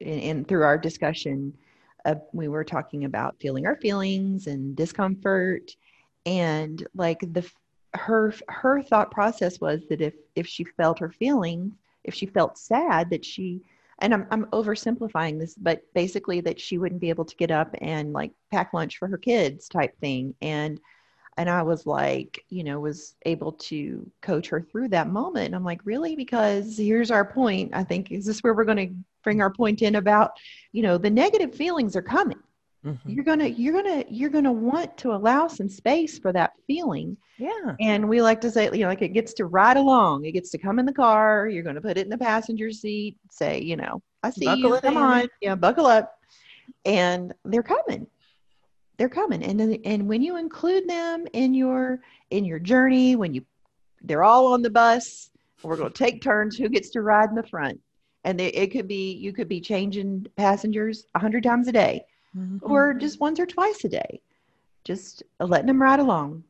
in 0.00 0.44
through 0.44 0.62
our 0.64 0.78
discussion, 0.78 1.56
uh, 2.04 2.16
we 2.32 2.48
were 2.48 2.64
talking 2.64 3.04
about 3.04 3.36
feeling 3.40 3.66
our 3.66 3.76
feelings 3.76 4.46
and 4.46 4.74
discomfort, 4.76 5.76
and 6.26 6.86
like 6.94 7.20
the 7.20 7.48
her 7.94 8.32
her 8.48 8.82
thought 8.82 9.10
process 9.10 9.60
was 9.60 9.80
that 9.88 10.00
if 10.00 10.14
if 10.34 10.46
she 10.46 10.64
felt 10.64 10.98
her 10.98 11.10
feelings, 11.10 11.74
if 12.04 12.14
she 12.14 12.26
felt 12.26 12.58
sad, 12.58 13.10
that 13.10 13.24
she 13.24 13.62
and 14.00 14.14
I'm 14.14 14.26
I'm 14.30 14.46
oversimplifying 14.46 15.38
this, 15.38 15.54
but 15.54 15.82
basically 15.94 16.40
that 16.42 16.60
she 16.60 16.78
wouldn't 16.78 17.00
be 17.00 17.10
able 17.10 17.24
to 17.24 17.36
get 17.36 17.50
up 17.50 17.74
and 17.80 18.12
like 18.12 18.32
pack 18.50 18.72
lunch 18.72 18.98
for 18.98 19.08
her 19.08 19.18
kids 19.18 19.68
type 19.68 19.98
thing, 20.00 20.34
and 20.40 20.80
and 21.36 21.48
I 21.48 21.62
was 21.62 21.86
like, 21.86 22.44
you 22.48 22.64
know, 22.64 22.80
was 22.80 23.14
able 23.24 23.52
to 23.52 24.10
coach 24.20 24.48
her 24.48 24.60
through 24.60 24.88
that 24.88 25.08
moment. 25.08 25.46
And 25.46 25.54
I'm 25.54 25.64
like, 25.64 25.80
really? 25.84 26.14
Because 26.16 26.76
here's 26.76 27.10
our 27.10 27.24
point. 27.24 27.70
I 27.72 27.84
think 27.84 28.10
is 28.10 28.26
this 28.26 28.42
where 28.42 28.52
we're 28.52 28.64
going 28.64 28.88
to 28.88 28.94
bring 29.22 29.40
our 29.40 29.52
point 29.52 29.82
in 29.82 29.96
about, 29.96 30.32
you 30.72 30.82
know, 30.82 30.98
the 30.98 31.10
negative 31.10 31.54
feelings 31.54 31.96
are 31.96 32.02
coming. 32.02 32.38
Mhm. 32.84 32.98
You're 33.04 33.24
gonna, 33.24 33.46
you're 33.46 33.74
gonna, 33.74 34.04
you're 34.08 34.30
gonna 34.30 34.52
want 34.52 34.96
to 34.98 35.12
allow 35.12 35.48
some 35.48 35.68
space 35.68 36.18
for 36.18 36.32
that 36.32 36.52
feeling. 36.66 37.16
Yeah. 37.38 37.74
And 37.80 38.08
we 38.08 38.22
like 38.22 38.40
to 38.42 38.50
say, 38.50 38.64
you 38.72 38.80
know, 38.80 38.88
like 38.88 39.02
it 39.02 39.10
gets 39.10 39.34
to 39.34 39.46
ride 39.46 39.76
along. 39.76 40.24
It 40.24 40.32
gets 40.32 40.50
to 40.50 40.58
come 40.58 40.78
in 40.78 40.86
the 40.86 40.92
car. 40.92 41.48
You're 41.48 41.62
going 41.62 41.74
to 41.74 41.80
put 41.80 41.96
it 41.96 42.02
in 42.04 42.10
the 42.10 42.18
passenger 42.18 42.70
seat. 42.70 43.16
Say, 43.30 43.60
you 43.62 43.76
know, 43.76 44.02
I 44.22 44.28
see 44.30 44.44
Buckle 44.44 44.60
you. 44.62 44.74
it 44.74 44.82
Come 44.82 44.96
in. 44.98 45.02
on, 45.02 45.28
yeah, 45.40 45.54
buckle 45.54 45.86
up. 45.86 46.18
And 46.84 47.32
they're 47.46 47.62
coming. 47.62 48.06
They're 48.98 49.08
coming. 49.08 49.42
And 49.42 49.58
then, 49.58 49.78
and 49.86 50.06
when 50.06 50.20
you 50.22 50.36
include 50.36 50.86
them 50.88 51.26
in 51.32 51.54
your 51.54 52.00
in 52.30 52.44
your 52.44 52.58
journey, 52.58 53.16
when 53.16 53.32
you 53.34 53.42
they're 54.02 54.22
all 54.24 54.52
on 54.52 54.60
the 54.62 54.68
bus, 54.70 55.30
we're 55.62 55.76
going 55.76 55.92
to 55.92 55.98
take 56.04 56.20
turns. 56.22 56.56
Who 56.56 56.68
gets 56.68 56.90
to 56.90 57.00
ride 57.02 57.30
in 57.30 57.34
the 57.34 57.42
front? 57.42 57.80
And 58.24 58.38
they, 58.38 58.48
it 58.48 58.68
could 58.68 58.86
be 58.88 59.12
you 59.14 59.32
could 59.32 59.48
be 59.48 59.60
changing 59.60 60.26
passengers 60.36 61.06
a 61.14 61.18
hundred 61.18 61.42
times 61.42 61.68
a 61.68 61.72
day, 61.72 62.04
Mhm. 62.36 62.58
or 62.62 62.94
just 62.94 63.20
once 63.20 63.40
or 63.40 63.46
twice 63.46 63.84
a 63.84 63.88
day, 63.88 64.20
just 64.84 65.22
letting 65.40 65.66
them 65.66 65.80
ride 65.82 66.00
along. 66.00 66.44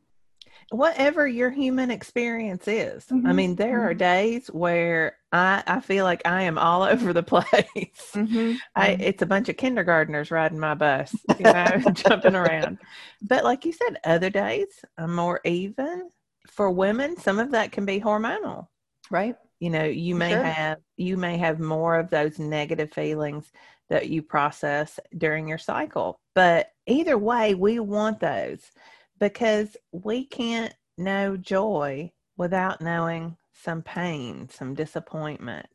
whatever 0.71 1.27
your 1.27 1.49
human 1.49 1.91
experience 1.91 2.65
is. 2.67 3.05
I 3.11 3.15
Mhm, 3.15 3.35
mean, 3.35 3.55
there 3.55 3.83
are 3.89 3.93
mhm. 3.93 3.97
days 3.97 4.47
where 4.47 5.17
I, 5.33 5.63
I 5.67 5.79
feel 5.81 6.05
like 6.05 6.21
I 6.25 6.43
am 6.43 6.57
all 6.57 6.83
over 6.93 7.11
the 7.13 7.23
place. 7.23 8.11
Mm-hmm. 8.15 8.53
I, 8.75 8.89
it's 8.99 9.21
a 9.21 9.25
bunch 9.25 9.49
of 9.49 9.57
kindergartners 9.57 10.31
riding 10.31 10.59
my 10.59 10.73
bus, 10.75 11.13
you 11.39 11.51
know, 11.51 11.77
jumping 11.93 12.35
around. 12.35 12.77
But 13.21 13.43
like 13.43 13.65
you 13.65 13.73
said, 13.73 13.97
other 14.05 14.29
days 14.29 14.67
I'm 14.97 15.13
more 15.15 15.41
even. 15.45 16.09
For 16.47 16.71
women, 16.71 17.17
some 17.17 17.39
of 17.39 17.51
that 17.51 17.71
can 17.73 17.85
be 17.85 17.99
hormonal. 17.99 18.67
right. 19.09 19.35
You 19.61 19.69
know, 19.69 19.85
you 19.85 20.15
may 20.15 20.35
Sure. 20.35 20.39
have 20.39 20.79
you 20.97 21.15
may 21.17 21.37
have 21.37 21.61
more 21.61 21.97
of 21.99 22.09
those 22.09 22.39
negative 22.39 22.91
feelings 22.93 23.51
that 23.89 24.09
you 24.09 24.21
process 24.23 24.99
during 25.17 25.47
your 25.47 25.59
cycle. 25.59 26.19
But 26.35 26.73
either 26.87 27.17
way, 27.17 27.55
we 27.55 27.79
want 27.79 28.19
those 28.19 28.71
because 29.19 29.77
we 29.93 30.25
can't 30.25 30.73
know 30.97 31.37
joy 31.37 32.11
without 32.37 32.81
knowing 32.81 33.37
some 33.53 33.83
pain, 33.83 34.49
some 34.49 34.75
disappointment. 34.75 35.69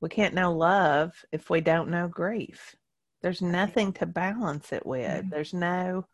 We 0.00 0.08
can't 0.08 0.34
know 0.34 0.52
love 0.52 1.24
if 1.32 1.50
we 1.50 1.60
don't 1.60 1.90
know 1.90 2.08
grief. 2.08 2.74
There's 3.22 3.42
nothing 3.42 3.92
to 3.94 4.06
balance 4.06 4.72
it 4.72 4.86
with. 4.86 5.24
Mhm. 5.24 5.30
There's 5.30 5.52
no, 5.54 6.06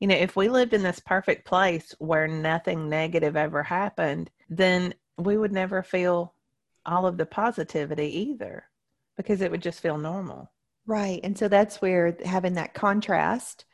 you 0.00 0.08
know, 0.08 0.16
if 0.16 0.36
we 0.36 0.48
lived 0.48 0.74
in 0.74 0.82
this 0.82 1.00
perfect 1.00 1.46
place 1.46 1.94
where 1.98 2.28
nothing 2.28 2.88
negative 2.88 3.36
ever 3.36 3.62
happened, 3.64 4.30
then 4.50 4.94
we 5.18 5.36
would 5.36 5.52
never 5.52 5.82
feel 5.82 6.34
all 6.86 7.06
of 7.06 7.16
the 7.18 7.26
positivity 7.26 8.06
either 8.30 8.64
because 9.16 9.40
it 9.40 9.50
would 9.50 9.62
just 9.62 9.80
feel 9.80 9.98
normal. 9.98 10.50
Right. 10.86 11.20
And 11.22 11.36
so 11.36 11.48
that's 11.48 11.82
where 11.82 12.16
having 12.24 12.54
that 12.54 12.72
contrast, 12.72 13.64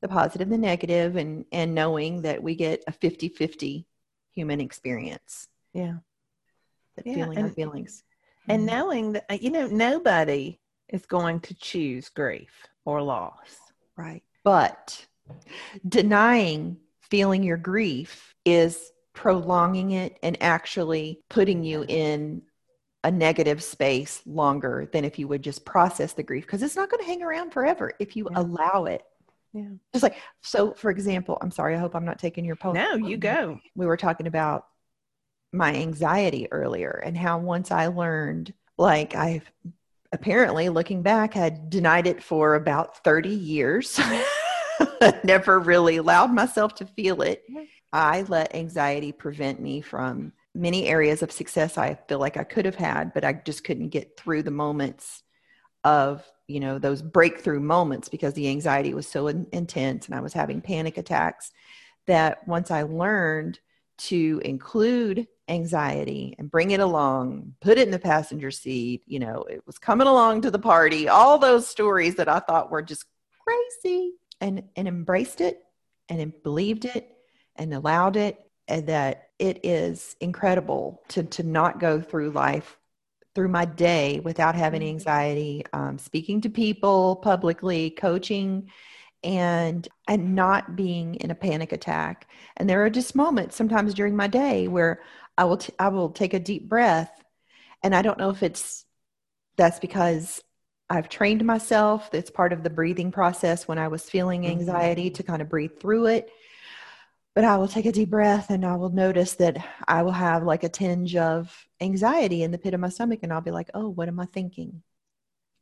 the 0.00 0.08
positive, 0.08 0.48
the 0.48 0.58
negative, 0.58 1.16
and 1.16 1.44
and 1.52 1.74
knowing 1.74 2.22
that 2.22 2.42
we 2.42 2.54
get 2.56 2.82
a 2.88 2.92
50-50 2.92 3.86
human 4.32 4.60
experience, 4.60 5.48
Yeah. 5.72 5.98
Yeah, 7.04 7.14
feeling 7.14 7.38
our 7.38 7.44
and- 7.46 7.54
feelings. 7.54 8.02
And 8.48 8.62
Mhm. 8.62 8.66
knowing 8.66 9.12
that, 9.12 9.42
you 9.42 9.50
know, 9.50 9.66
nobody 9.66 10.58
is 10.88 11.04
going 11.04 11.40
to 11.40 11.54
choose 11.54 12.08
grief 12.08 12.66
or 12.84 13.02
loss. 13.02 13.58
Right. 13.96 14.22
But 14.44 15.06
denying 15.86 16.78
feeling 17.00 17.42
your 17.42 17.56
grief 17.56 18.34
is 18.44 18.92
prolonging 19.16 19.90
it 19.90 20.16
and 20.22 20.40
actually 20.40 21.18
putting 21.28 21.64
you 21.64 21.84
in 21.88 22.42
a 23.02 23.10
negative 23.10 23.62
space 23.62 24.22
longer 24.26 24.88
than 24.92 25.04
if 25.04 25.18
you 25.18 25.26
would 25.26 25.42
just 25.42 25.64
process 25.64 26.12
the 26.12 26.22
grief 26.22 26.44
because 26.46 26.62
it's 26.62 26.76
not 26.76 26.90
going 26.90 27.00
to 27.02 27.06
hang 27.06 27.22
around 27.22 27.50
forever 27.52 27.92
if 27.98 28.14
you 28.16 28.28
Yeah. 28.30 28.40
allow 28.40 28.84
it. 28.84 29.02
Yeah. 29.52 29.70
Just 29.92 30.02
like 30.02 30.16
so 30.42 30.72
for 30.74 30.90
example, 30.90 31.38
I'm 31.40 31.50
sorry, 31.50 31.74
I 31.74 31.78
hope 31.78 31.96
I'm 31.96 32.04
not 32.04 32.18
taking 32.18 32.44
your 32.44 32.56
post. 32.56 32.74
No, 32.74 32.94
you 32.94 33.16
go. 33.16 33.58
we 33.74 33.86
were 33.86 33.96
talking 33.96 34.26
about 34.26 34.66
my 35.52 35.74
anxiety 35.74 36.46
earlier 36.52 37.00
and 37.04 37.16
how 37.16 37.38
once 37.38 37.70
I 37.70 37.86
learned, 37.86 38.52
like 38.76 39.14
I 39.14 39.40
apparently 40.12 40.68
looking 40.68 41.02
back 41.02 41.32
had 41.34 41.70
denied 41.70 42.06
it 42.06 42.22
for 42.22 42.54
about 42.54 43.02
30 43.02 43.30
years. 43.30 43.98
Never 45.24 45.58
really 45.58 45.96
allowed 45.96 46.32
myself 46.32 46.74
to 46.76 46.86
feel 46.86 47.22
it. 47.22 47.42
I 47.96 48.26
let 48.28 48.54
anxiety 48.54 49.10
prevent 49.10 49.58
me 49.58 49.80
from 49.80 50.34
many 50.54 50.86
areas 50.86 51.22
of 51.22 51.32
success 51.32 51.78
I 51.78 51.94
feel 52.08 52.18
like 52.18 52.36
I 52.36 52.44
could 52.44 52.66
have 52.66 52.74
had, 52.74 53.14
but 53.14 53.24
I 53.24 53.32
just 53.32 53.64
couldn't 53.64 53.88
get 53.88 54.18
through 54.18 54.42
the 54.42 54.50
moments 54.50 55.22
of, 55.82 56.22
you 56.46 56.60
know, 56.60 56.78
those 56.78 57.00
breakthrough 57.00 57.58
moments 57.58 58.10
because 58.10 58.34
the 58.34 58.48
anxiety 58.48 58.92
was 58.92 59.08
so 59.08 59.28
in- 59.28 59.46
intense 59.50 60.04
and 60.04 60.14
I 60.14 60.20
was 60.20 60.34
having 60.34 60.60
panic 60.60 60.98
attacks 60.98 61.52
that 62.06 62.46
once 62.46 62.70
I 62.70 62.82
learned 62.82 63.60
to 63.98 64.42
include 64.44 65.26
anxiety 65.48 66.34
and 66.38 66.50
bring 66.50 66.72
it 66.72 66.80
along, 66.80 67.54
put 67.62 67.78
it 67.78 67.88
in 67.88 67.92
the 67.92 67.98
passenger 67.98 68.50
seat, 68.50 69.04
you 69.06 69.20
know, 69.20 69.44
it 69.44 69.62
was 69.66 69.78
coming 69.78 70.06
along 70.06 70.42
to 70.42 70.50
the 70.50 70.58
party, 70.58 71.08
all 71.08 71.38
those 71.38 71.66
stories 71.66 72.16
that 72.16 72.28
I 72.28 72.40
thought 72.40 72.70
were 72.70 72.82
just 72.82 73.06
crazy 73.42 74.12
and 74.42 74.64
and 74.76 74.86
embraced 74.86 75.40
it 75.40 75.62
and 76.10 76.30
believed 76.42 76.84
it 76.84 77.15
and 77.58 77.74
allowed 77.74 78.16
it 78.16 78.38
and 78.68 78.86
that 78.88 79.28
it 79.38 79.60
is 79.64 80.16
incredible 80.20 81.02
to 81.08 81.22
to 81.24 81.42
not 81.42 81.80
go 81.80 82.00
through 82.00 82.30
life 82.30 82.78
through 83.34 83.48
my 83.48 83.64
day 83.64 84.20
without 84.24 84.54
having 84.54 84.82
Mhm. 84.82 84.88
anxiety 84.88 85.64
um, 85.72 85.98
speaking 85.98 86.40
to 86.40 86.48
people 86.50 87.16
publicly 87.16 87.90
coaching 87.90 88.70
and 89.24 89.88
and 90.08 90.34
not 90.34 90.76
being 90.76 91.16
in 91.16 91.30
a 91.30 91.34
panic 91.34 91.72
attack 91.72 92.28
and 92.56 92.68
there 92.70 92.84
are 92.84 92.90
just 92.90 93.16
moments 93.16 93.56
sometimes 93.56 93.94
during 93.94 94.16
my 94.16 94.26
day 94.28 94.68
where 94.68 95.00
i 95.38 95.44
will 95.44 95.56
t- 95.58 95.72
i 95.78 95.88
will 95.88 96.10
take 96.10 96.34
a 96.34 96.40
deep 96.40 96.68
breath 96.68 97.24
and 97.82 97.94
i 97.94 98.02
don't 98.02 98.18
know 98.18 98.30
if 98.30 98.42
it's 98.42 98.84
that's 99.56 99.78
because 99.78 100.42
i've 100.90 101.08
trained 101.08 101.44
myself 101.44 102.10
that's 102.10 102.30
part 102.30 102.52
of 102.52 102.62
the 102.62 102.70
breathing 102.70 103.10
process 103.10 103.66
when 103.66 103.78
i 103.78 103.88
was 103.88 104.08
feeling 104.08 104.46
Mhm. 104.46 104.48
anxiety 104.48 105.10
to 105.10 105.22
kind 105.22 105.42
of 105.42 105.48
breathe 105.48 105.78
through 105.80 106.06
it 106.06 106.30
but 107.36 107.44
i 107.44 107.56
will 107.56 107.68
take 107.68 107.86
a 107.86 107.92
deep 107.92 108.10
breath 108.10 108.50
and 108.50 108.66
i 108.66 108.74
will 108.74 108.90
notice 108.90 109.34
that 109.34 109.56
i 109.86 110.02
will 110.02 110.10
have 110.10 110.42
like 110.42 110.64
a 110.64 110.68
tinge 110.68 111.14
of 111.14 111.68
anxiety 111.80 112.42
in 112.42 112.50
the 112.50 112.58
pit 112.58 112.74
of 112.74 112.80
my 112.80 112.88
stomach 112.88 113.20
and 113.22 113.32
i'll 113.32 113.40
be 113.40 113.52
like 113.52 113.70
oh 113.74 113.88
what 113.88 114.08
am 114.08 114.18
i 114.18 114.26
thinking 114.26 114.82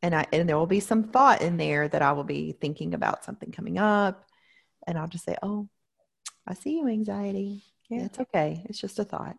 and 0.04 0.14
I 0.14 0.26
and 0.35 0.47
there 0.47 0.59
will 0.59 0.66
be 0.66 0.81
some 0.81 1.04
thought 1.04 1.40
in 1.40 1.57
there 1.57 1.88
that 1.88 2.02
I 2.02 2.12
will 2.12 2.25
be 2.25 2.52
thinking 2.52 2.93
about 2.93 3.25
something 3.25 3.50
coming 3.50 3.78
up, 3.78 4.26
and 4.87 4.99
I'll 4.99 5.09
just 5.09 5.25
say, 5.25 5.35
"Oh, 5.43 5.71
I 6.47 6.52
see 6.52 6.76
you, 6.76 6.88
anxiety. 6.88 7.64
Yeah, 7.88 8.04
it's 8.04 8.21
okay. 8.21 8.66
It's 8.69 8.78
just 8.78 8.99
a 8.99 9.04
thought." 9.04 9.37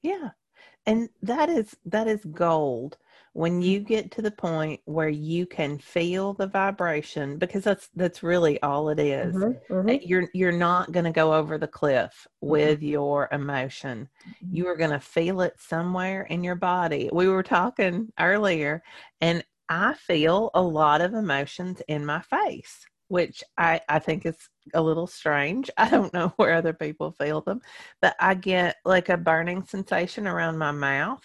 Yeah, 0.00 0.30
and 0.86 1.08
that 1.22 1.48
is 1.48 1.76
that 1.86 2.06
is 2.06 2.24
gold 2.24 2.96
when 3.34 3.62
you 3.62 3.80
get 3.80 4.10
to 4.12 4.22
the 4.22 4.30
point 4.30 4.80
where 4.84 5.08
you 5.08 5.46
can 5.46 5.78
feel 5.78 6.34
the 6.34 6.46
vibration 6.46 7.38
because 7.38 7.64
that's 7.64 7.88
that's 7.94 8.22
really 8.22 8.60
all 8.62 8.88
it 8.90 8.98
is. 8.98 9.34
Mm-hmm, 9.34 9.72
mm-hmm. 9.72 10.06
you're 10.08 10.28
you're 10.34 10.52
not 10.52 10.92
going 10.92 11.04
to 11.04 11.12
go 11.12 11.32
over 11.34 11.58
the 11.58 11.66
cliff 11.66 12.26
Mm-hmm. 12.42 12.50
with 12.50 12.82
your 12.82 13.28
emotion 13.30 14.08
you 14.50 14.66
are 14.66 14.76
going 14.76 14.90
to 14.90 14.98
feel 14.98 15.42
it 15.42 15.54
somewhere 15.58 16.22
in 16.22 16.42
your 16.42 16.56
body 16.56 17.08
we 17.12 17.28
were 17.28 17.42
talking 17.44 18.08
earlier 18.18 18.82
and 19.20 19.44
i 19.68 19.94
feel 19.94 20.50
a 20.54 20.60
lot 20.60 21.00
of 21.00 21.14
emotions 21.14 21.80
in 21.86 22.04
my 22.04 22.20
face 22.20 22.84
which 23.06 23.44
i 23.58 23.80
i 23.88 24.00
think 24.00 24.26
is 24.26 24.36
a 24.74 24.82
little 24.82 25.06
strange 25.06 25.70
i 25.78 25.88
don't 25.88 26.12
know 26.12 26.32
where 26.36 26.52
other 26.54 26.72
people 26.72 27.12
feel 27.12 27.40
them 27.42 27.60
but 28.00 28.16
i 28.18 28.34
get 28.34 28.76
like 28.84 29.08
a 29.08 29.16
burning 29.16 29.62
sensation 29.62 30.26
around 30.26 30.58
my 30.58 30.72
mouth 30.72 31.22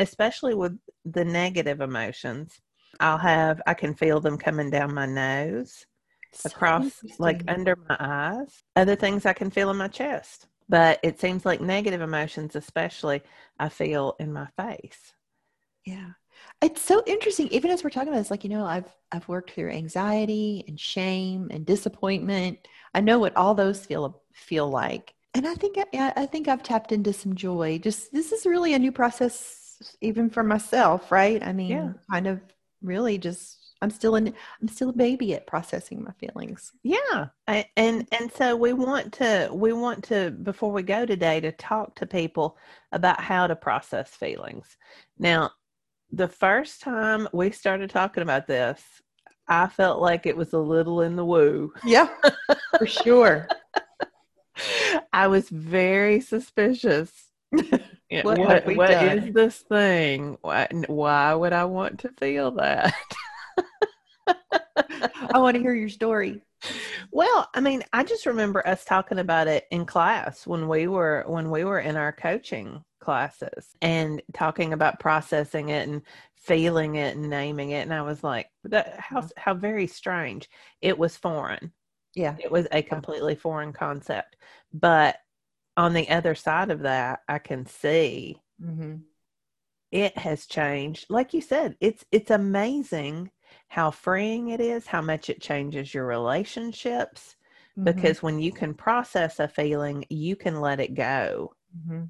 especially 0.00 0.54
with 0.54 0.78
the 1.06 1.24
negative 1.24 1.80
emotions 1.82 2.60
i'll 3.00 3.18
have 3.18 3.62
i 3.66 3.74
can 3.74 3.94
feel 3.94 4.20
them 4.20 4.38
coming 4.38 4.70
down 4.70 4.94
my 4.94 5.06
nose 5.06 5.86
So 6.32 6.48
across 6.48 7.04
like 7.18 7.44
under 7.48 7.76
my 7.88 7.96
eyes 8.00 8.64
other 8.76 8.96
things 8.96 9.26
i 9.26 9.34
can 9.34 9.50
feel 9.50 9.70
in 9.70 9.78
my 9.78 9.88
chest 9.88 10.48
but 10.68 11.00
it 11.04 11.20
seems 11.20 11.46
like 11.46 11.60
negative 11.60 12.02
emotions 12.02 12.56
especially 12.56 13.22
i 13.60 13.68
feel 13.68 14.16
in 14.20 14.32
my 14.32 14.48
face 14.58 15.14
Yeah. 15.86 16.10
It's 16.62 16.82
so 16.82 17.02
interesting. 17.06 17.48
Even 17.48 17.70
as 17.70 17.84
we're 17.84 17.90
talking 17.90 18.08
about 18.08 18.18
this, 18.18 18.30
like, 18.30 18.44
you 18.44 18.50
know, 18.50 18.64
I've 18.64 18.90
I've 19.12 19.28
worked 19.28 19.52
through 19.52 19.70
anxiety 19.70 20.64
and 20.68 20.78
shame 20.78 21.48
and 21.50 21.66
disappointment. 21.66 22.58
I 22.94 23.00
know 23.00 23.18
what 23.18 23.36
all 23.36 23.54
those 23.54 23.84
feel 23.86 24.22
feel 24.34 24.68
like. 24.68 25.14
And 25.34 25.46
I 25.46 25.54
think 25.54 25.76
I, 25.78 26.12
I 26.16 26.26
think 26.26 26.48
I've 26.48 26.62
tapped 26.62 26.92
into 26.92 27.12
some 27.12 27.34
joy. 27.34 27.78
Just 27.78 28.12
this 28.12 28.32
is 28.32 28.46
really 28.46 28.74
a 28.74 28.78
new 28.78 28.92
process 28.92 29.59
even 30.00 30.30
for 30.30 30.42
myself, 30.42 31.10
right? 31.12 31.42
I 31.42 31.52
mean, 31.52 31.70
Yeah. 31.70 31.92
kind 32.10 32.26
of 32.26 32.40
really 32.82 33.18
just 33.18 33.58
I'm 33.82 33.90
still 33.90 34.16
in 34.16 34.34
I'm 34.60 34.68
still 34.68 34.90
a 34.90 34.92
baby 34.94 35.32
at 35.34 35.46
processing 35.46 36.02
my 36.04 36.12
feelings. 36.12 36.70
yeah 36.82 37.28
I, 37.48 37.66
and 37.76 38.06
and 38.12 38.30
so 38.32 38.54
we 38.56 38.72
want 38.74 39.12
to 39.14 39.48
we 39.52 39.72
want 39.72 40.04
to 40.04 40.30
before 40.30 40.70
we 40.72 40.82
go 40.82 41.06
today 41.06 41.40
to 41.40 41.52
talk 41.52 41.94
to 41.96 42.06
people 42.06 42.58
about 42.92 43.20
how 43.20 43.46
to 43.46 43.56
process 43.56 44.10
feelings 44.10 44.76
now 45.18 45.50
the 46.12 46.28
first 46.28 46.82
time 46.82 47.26
we 47.32 47.50
started 47.50 47.88
talking 47.90 48.22
about 48.22 48.46
this 48.46 48.82
i 49.48 49.66
felt 49.66 50.00
like 50.00 50.26
it 50.26 50.36
was 50.36 50.52
a 50.52 50.58
little 50.58 51.00
in 51.02 51.16
the 51.16 51.24
woo 51.24 51.72
Yeah. 51.84 52.08
for 52.78 52.86
sure. 52.86 53.48
I 55.12 55.26
was 55.28 55.48
very 55.48 56.20
suspicious. 56.20 57.10
Yeah, 58.10 58.22
What 58.22 58.38
what 58.38 58.66
what 58.76 58.90
is 58.90 59.32
this 59.32 59.58
thing? 59.58 60.36
Why, 60.40 60.66
why 60.88 61.32
would 61.32 61.52
I 61.52 61.64
want 61.64 62.00
to 62.00 62.08
feel 62.18 62.50
that? 62.52 62.92
I 64.26 65.38
want 65.38 65.54
to 65.56 65.62
hear 65.62 65.74
your 65.74 65.88
story. 65.88 66.42
well, 67.12 67.48
I 67.54 67.60
mean, 67.60 67.84
I 67.92 68.02
just 68.02 68.26
remember 68.26 68.66
us 68.66 68.84
talking 68.84 69.18
about 69.18 69.46
it 69.46 69.64
in 69.70 69.86
class 69.86 70.44
when 70.46 70.66
we 70.66 70.88
were 70.88 71.24
when 71.28 71.50
we 71.50 71.64
were 71.64 71.78
in 71.78 71.96
our 71.96 72.12
coaching 72.12 72.84
classes 73.00 73.76
and 73.80 74.20
talking 74.34 74.72
about 74.72 75.00
processing 75.00 75.68
it 75.68 75.88
and 75.88 76.02
feeling 76.34 76.96
it 76.96 77.16
and 77.16 77.30
naming 77.30 77.70
it 77.70 77.82
and 77.82 77.94
I 77.94 78.02
was 78.02 78.24
like, 78.24 78.48
that 78.64 78.98
how 78.98 79.20
mm-hmm. 79.20 79.28
how 79.36 79.54
very 79.54 79.86
strange. 79.86 80.50
It 80.82 80.98
was 80.98 81.16
foreign. 81.16 81.72
Yeah. 82.14 82.34
It 82.42 82.50
was 82.50 82.66
a 82.72 82.82
completely 82.82 83.36
foreign 83.36 83.72
concept. 83.72 84.36
But 84.72 85.16
on 85.76 85.92
the 85.94 86.08
other 86.10 86.34
side 86.34 86.70
of 86.70 86.80
that, 86.80 87.20
I 87.28 87.38
can 87.38 87.66
see 87.66 88.40
Mm-hmm. 88.62 88.96
it 89.92 90.16
has 90.18 90.46
changed. 90.46 91.06
Like 91.10 91.34
you 91.34 91.40
said, 91.40 91.76
it's 91.80 92.04
it's 92.12 92.30
amazing 92.30 93.30
how 93.68 93.90
freeing 93.90 94.48
it 94.48 94.60
is, 94.60 94.86
how 94.86 95.00
much 95.00 95.28
it 95.30 95.40
changes 95.40 95.92
your 95.94 96.06
relationships 96.06 97.36
Mm-hmm. 97.78 97.84
because 97.84 98.22
when 98.22 98.38
you 98.40 98.52
can 98.52 98.74
process 98.74 99.38
a 99.40 99.48
feeling, 99.48 100.04
you 100.10 100.36
can 100.36 100.60
let 100.60 100.80
it 100.80 100.94
go. 100.94 101.54
Mm-hmm. 101.76 102.04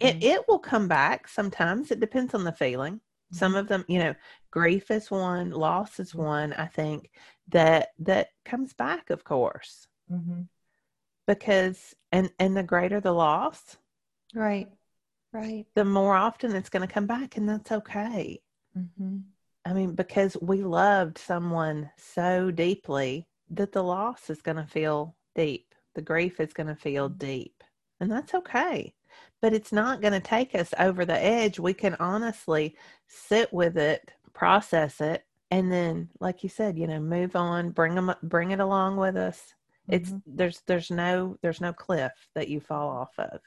It 0.00 0.16
it 0.20 0.48
will 0.48 0.58
come 0.58 0.88
back 0.88 1.28
sometimes. 1.28 1.90
It 1.90 2.00
depends 2.00 2.34
on 2.34 2.44
the 2.44 2.52
feeling. 2.52 3.00
Some 3.30 3.52
Mm-hmm. 3.52 3.58
of 3.58 3.68
them, 3.68 3.84
you 3.88 3.98
know, 3.98 4.14
grief 4.50 4.90
is 4.90 5.10
one, 5.10 5.50
loss 5.50 6.00
is 6.00 6.14
one, 6.14 6.52
I 6.54 6.66
think 6.66 7.10
that 7.48 7.88
that 8.00 8.28
comes 8.44 8.72
back, 8.74 9.10
of 9.10 9.24
course. 9.24 9.86
Mm-hmm. 11.28 11.32
Because 11.32 11.94
and 12.12 12.30
and 12.38 12.56
the 12.56 12.62
greater 12.62 13.00
the 13.00 13.12
loss, 13.12 13.76
Right. 14.34 14.68
Right. 15.32 15.66
the 15.74 15.84
more 15.84 16.16
often 16.16 16.54
it's 16.54 16.70
going 16.70 16.86
to 16.86 16.92
come 16.92 17.06
back 17.06 17.36
and 17.36 17.48
that's 17.48 17.70
okay. 17.72 18.40
Mm-hmm. 18.76 19.18
I 19.66 19.72
mean, 19.72 19.94
because 19.94 20.36
we 20.40 20.62
loved 20.62 21.18
someone 21.18 21.90
so 21.98 22.50
deeply 22.50 23.26
that 23.50 23.72
the 23.72 23.82
loss 23.82 24.30
is 24.30 24.40
going 24.40 24.56
to 24.56 24.66
feel 24.66 25.14
deep. 25.34 25.74
The 25.94 26.02
grief 26.02 26.40
is 26.40 26.52
going 26.52 26.68
to 26.68 26.76
feel 26.76 27.08
deep. 27.08 27.62
And 28.00 28.10
that's 28.10 28.34
okay. 28.34 28.94
But 29.42 29.52
it's 29.52 29.72
not 29.72 30.00
going 30.00 30.12
to 30.12 30.20
take 30.20 30.54
us 30.54 30.72
over 30.78 31.04
the 31.04 31.18
edge. 31.22 31.58
We 31.58 31.74
can 31.74 31.96
honestly 32.00 32.76
sit 33.08 33.52
with 33.52 33.76
it, 33.76 34.12
process 34.32 35.00
it, 35.00 35.24
and 35.50 35.70
then 35.70 36.08
like 36.20 36.42
you 36.42 36.48
said, 36.48 36.78
you 36.78 36.86
know, 36.86 37.00
move 37.00 37.36
on, 37.36 37.70
bring 37.70 37.94
them 37.94 38.14
bring 38.22 38.50
it 38.52 38.60
along 38.60 38.96
with 38.96 39.16
us. 39.16 39.54
It's 39.88 40.12
there's 40.26 40.62
there's 40.66 40.90
no 40.90 41.36
there's 41.42 41.60
no 41.60 41.72
cliff 41.72 42.12
that 42.34 42.48
you 42.48 42.60
fall 42.60 42.88
off 42.88 43.18
of. 43.18 43.40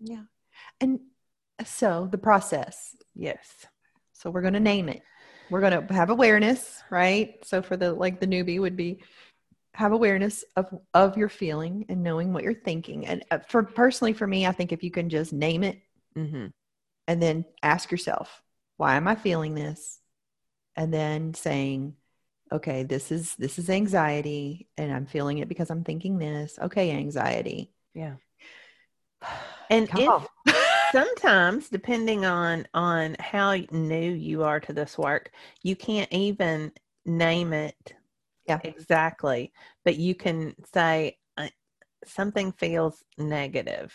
Yeah. 0.00 0.22
And 0.80 1.00
so 1.64 2.08
the 2.10 2.18
process. 2.18 2.96
Yes. 3.14 3.66
So 4.12 4.30
we're 4.30 4.42
going 4.42 4.54
to 4.54 4.60
name 4.60 4.88
it. 4.88 5.02
We're 5.50 5.60
going 5.60 5.86
to 5.86 5.94
have 5.94 6.10
awareness, 6.10 6.82
right? 6.90 7.42
So 7.44 7.62
for 7.62 7.76
the 7.76 7.92
like 7.92 8.20
the 8.20 8.26
newbie 8.26 8.60
would 8.60 8.76
be 8.76 9.02
have 9.74 9.92
awareness 9.92 10.44
of 10.56 10.66
of 10.92 11.16
your 11.16 11.28
feeling 11.28 11.86
and 11.88 12.02
knowing 12.02 12.32
what 12.32 12.42
you're 12.44 12.52
thinking. 12.52 13.06
And 13.06 13.24
uh, 13.30 13.38
for 13.48 13.62
personally 13.62 14.12
for 14.12 14.26
me, 14.26 14.46
I 14.46 14.52
think 14.52 14.72
if 14.72 14.82
you 14.82 14.90
can 14.90 15.08
just 15.08 15.32
name 15.32 15.62
it 15.64 15.80
Mhm. 16.16 16.52
and 17.06 17.22
then 17.22 17.44
ask 17.62 17.90
yourself, 17.90 18.42
why 18.76 18.96
am 18.96 19.06
I 19.08 19.14
feeling 19.14 19.54
this? 19.54 20.00
And 20.76 20.92
then 20.92 21.34
saying, 21.34 21.94
okay, 22.52 22.82
this 22.82 23.10
is 23.12 23.34
this 23.36 23.58
is 23.58 23.70
anxiety 23.70 24.68
and 24.76 24.92
I'm 24.92 25.06
feeling 25.06 25.38
it 25.38 25.48
because 25.48 25.70
I'm 25.70 25.84
thinking 25.84 26.18
this. 26.18 26.58
Okay, 26.60 26.90
anxiety. 26.92 27.72
Yeah. 27.94 28.16
And 29.70 29.90
if 29.96 30.10
sometimes 30.92 31.68
depending 31.68 32.24
on 32.24 32.66
on 32.72 33.16
how 33.20 33.54
new 33.70 34.12
you 34.12 34.42
are 34.44 34.60
to 34.60 34.72
this 34.72 34.96
work 34.96 35.30
you 35.62 35.76
can't 35.76 36.10
even 36.12 36.72
name 37.04 37.52
it 37.52 37.94
Yeah. 38.46 38.60
exactly 38.64 39.52
but 39.84 39.96
you 39.96 40.14
can 40.14 40.54
say 40.74 41.18
uh, 41.36 41.48
something 42.04 42.52
feels 42.52 43.04
negative 43.18 43.94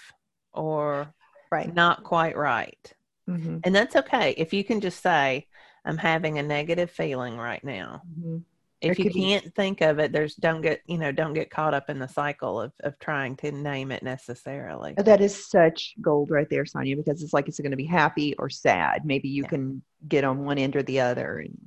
or 0.54 1.14
right. 1.52 1.74
not 1.74 2.04
quite 2.04 2.38
right 2.38 2.94
Mhm. 3.28 3.62
and 3.64 3.74
that's 3.76 3.96
okay 3.96 4.36
if 4.38 4.54
you 4.54 4.64
can 4.64 4.82
just 4.82 5.02
say 5.02 5.48
i'm 5.86 5.98
having 5.98 6.40
a 6.40 6.44
negative 6.44 6.90
feeling 6.92 7.38
right 7.38 7.64
now 7.64 8.02
Mhm. 8.20 8.44
if 8.82 9.00
you 9.00 9.10
can't 9.10 9.54
think 9.56 9.82
of 9.82 10.00
it 10.00 10.12
there's 10.12 10.36
don't 10.36 10.62
get 10.62 10.82
you 10.88 10.98
know 10.98 11.12
don't 11.12 11.34
get 11.34 11.50
caught 11.50 11.74
up 11.74 11.90
in 11.90 12.00
the 12.00 12.08
cycle 12.08 12.60
of 12.60 12.74
of 12.84 12.98
trying 13.00 13.36
to 13.38 13.52
name 13.52 13.92
it 13.92 14.04
necessarily 14.04 14.94
That 14.98 15.22
is 15.22 15.50
such 15.50 15.96
gold 16.02 16.30
right 16.32 16.50
there, 16.50 16.66
Sonya, 16.66 16.98
because 16.98 17.24
it's 17.24 17.34
like 17.34 17.48
it's 17.48 17.60
going 17.60 17.72
to 17.72 17.78
be 17.78 17.86
happy 17.86 18.36
or 18.38 18.50
sad. 18.50 19.06
Maybe 19.06 19.30
you 19.30 19.44
Yeah. 19.44 19.50
can 19.50 19.84
get 20.08 20.24
on 20.26 20.44
one 20.46 20.58
end 20.58 20.76
or 20.76 20.84
the 20.84 21.00
other, 21.00 21.38
and 21.40 21.58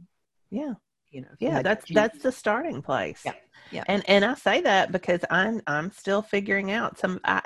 yeah 0.50 0.74
you 1.10 1.22
know, 1.22 1.28
yeah 1.38 1.62
that's 1.62 1.86
that's 1.92 2.18
the 2.22 2.30
starting 2.32 2.82
place 2.82 3.22
Yeah, 3.24 3.32
yeah. 3.70 3.84
and 3.88 4.02
and 4.08 4.24
i 4.24 4.34
say 4.34 4.60
that 4.60 4.92
because 4.92 5.20
i'm 5.30 5.62
i'm 5.66 5.90
still 5.92 6.20
figuring 6.20 6.70
out 6.72 6.98
some 6.98 7.20
i 7.24 7.40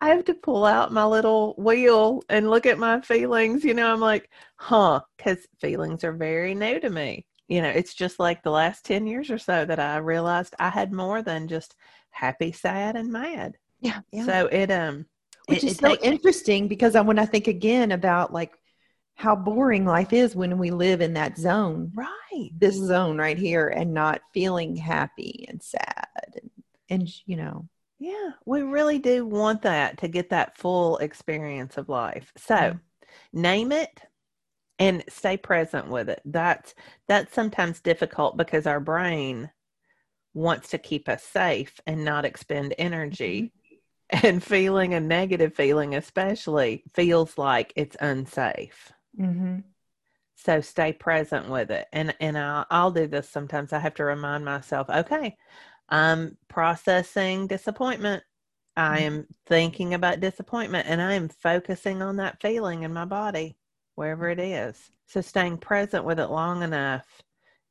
i 0.00 0.08
have 0.08 0.24
to 0.24 0.34
pull 0.34 0.64
out 0.64 0.92
my 0.92 1.04
little 1.04 1.54
wheel 1.58 2.22
and 2.28 2.50
look 2.50 2.66
at 2.66 2.78
my 2.78 3.00
feelings 3.00 3.64
you 3.64 3.74
know 3.74 3.92
i'm 3.92 4.00
like 4.00 4.30
huh 4.56 5.00
because 5.16 5.46
feelings 5.60 6.04
are 6.04 6.12
very 6.12 6.54
new 6.54 6.78
to 6.80 6.90
me. 6.90 7.24
You 7.48 7.62
know 7.62 7.68
it's 7.68 7.94
just 7.94 8.18
like 8.18 8.42
the 8.42 8.50
last 8.50 8.84
10 8.84 9.06
years 9.06 9.30
or 9.30 9.38
so 9.38 9.64
that 9.64 9.78
i 9.78 9.96
realized 9.98 10.54
i 10.58 10.68
had 10.68 10.92
more 10.92 11.22
than 11.22 11.48
just 11.48 11.76
happy 12.10 12.50
sad 12.52 12.96
and 12.96 13.12
mad. 13.12 13.56
Yeah, 13.80 14.00
yeah. 14.12 14.24
so 14.24 14.46
it 14.46 14.70
um 14.70 15.06
Which 15.46 15.58
it- 15.58 15.68
is 15.68 15.72
it 15.74 15.80
so 15.80 15.96
interesting 16.02 16.66
because 16.68 16.96
I, 16.96 17.02
when 17.02 17.18
I 17.18 17.26
think 17.26 17.46
again 17.46 17.92
about 17.92 18.32
like 18.32 18.52
how 19.14 19.34
boring 19.36 19.84
life 19.86 20.12
is 20.12 20.36
when 20.36 20.58
we 20.58 20.70
live 20.70 21.00
in 21.00 21.14
that 21.14 21.38
zone, 21.38 21.90
right. 21.94 22.50
This 22.58 22.76
zone 22.76 23.16
right 23.16 23.38
here, 23.38 23.68
and 23.68 23.94
not 23.94 24.20
feeling 24.34 24.76
happy 24.76 25.46
and 25.48 25.62
sad, 25.62 26.06
and 26.34 26.50
and 26.90 27.08
you 27.24 27.36
know, 27.36 27.68
Yeah, 27.98 28.30
we 28.44 28.62
really 28.62 28.98
do 28.98 29.24
want 29.24 29.62
that 29.62 29.98
to 29.98 30.08
get 30.08 30.30
that 30.30 30.58
full 30.58 30.98
experience 30.98 31.78
of 31.78 31.88
life. 31.88 32.32
So, 32.36 32.54
Yeah. 32.54 32.74
name 33.32 33.72
it, 33.72 34.02
and 34.78 35.04
stay 35.08 35.36
present 35.36 35.88
with 35.88 36.08
it 36.08 36.20
that's 36.24 36.74
that's 37.08 37.34
sometimes 37.34 37.80
difficult 37.80 38.36
because 38.36 38.66
our 38.66 38.80
brain 38.80 39.50
wants 40.34 40.70
to 40.70 40.78
keep 40.78 41.08
us 41.08 41.22
safe 41.22 41.80
and 41.86 42.04
not 42.04 42.24
expend 42.24 42.74
energy 42.78 43.52
mm-hmm. 44.12 44.26
and 44.26 44.42
feeling 44.42 44.94
a 44.94 45.00
negative 45.00 45.54
feeling 45.54 45.94
especially 45.94 46.84
feels 46.94 47.38
like 47.38 47.72
it's 47.76 47.96
unsafe 48.00 48.92
mm-hmm. 49.18 49.58
so 50.36 50.60
stay 50.60 50.92
present 50.92 51.48
with 51.48 51.70
it 51.70 51.86
and 51.92 52.14
and 52.20 52.36
I'll, 52.36 52.66
I'll 52.70 52.90
do 52.90 53.06
this 53.06 53.28
sometimes 53.28 53.72
i 53.72 53.78
have 53.78 53.94
to 53.94 54.04
remind 54.04 54.44
myself 54.44 54.88
okay 54.90 55.36
i'm 55.88 56.36
processing 56.48 57.46
disappointment 57.46 58.22
i 58.76 58.98
mm-hmm. 58.98 59.04
am 59.04 59.26
thinking 59.46 59.94
about 59.94 60.20
disappointment 60.20 60.86
and 60.88 61.00
i 61.00 61.14
am 61.14 61.28
focusing 61.28 62.02
on 62.02 62.16
that 62.16 62.40
feeling 62.40 62.82
in 62.82 62.92
my 62.92 63.04
body 63.04 63.56
wherever 63.96 64.28
it 64.28 64.38
is. 64.38 64.92
So 65.06 65.20
staying 65.20 65.58
present 65.58 66.04
with 66.04 66.20
it 66.20 66.28
long 66.28 66.62
enough 66.62 67.04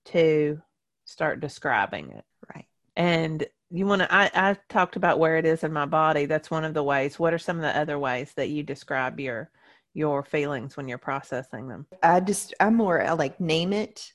to 0.08 0.62
start 1.06 1.40
describing 1.40 2.12
it. 2.12 2.26
Right. 2.54 2.66
And 2.98 3.46
you 3.72 3.86
want 3.86 4.02
to, 4.02 4.14
I, 4.14 4.30
I 4.34 4.58
talked 4.70 4.96
about 4.96 5.20
where 5.20 5.38
it 5.38 5.46
is 5.46 5.64
in 5.64 5.72
my 5.72 5.86
body. 5.86 6.26
That's 6.26 6.52
one 6.52 6.66
of 6.66 6.74
the 6.74 6.84
ways. 6.84 7.18
What 7.18 7.34
are 7.34 7.40
some 7.40 7.58
of 7.58 7.64
the 7.64 7.78
other 7.78 7.98
ways 7.98 8.34
that 8.36 8.50
you 8.50 8.64
describe 8.64 9.20
your, 9.20 9.50
your 9.94 10.24
feelings 10.24 10.76
when 10.76 10.88
you're 10.88 10.98
processing 10.98 11.68
them? 11.68 11.86
I 12.04 12.20
just, 12.20 12.54
I'm 12.60 12.76
more 12.76 13.02
I 13.02 13.14
like 13.14 13.40
name 13.40 13.72
it. 13.72 14.12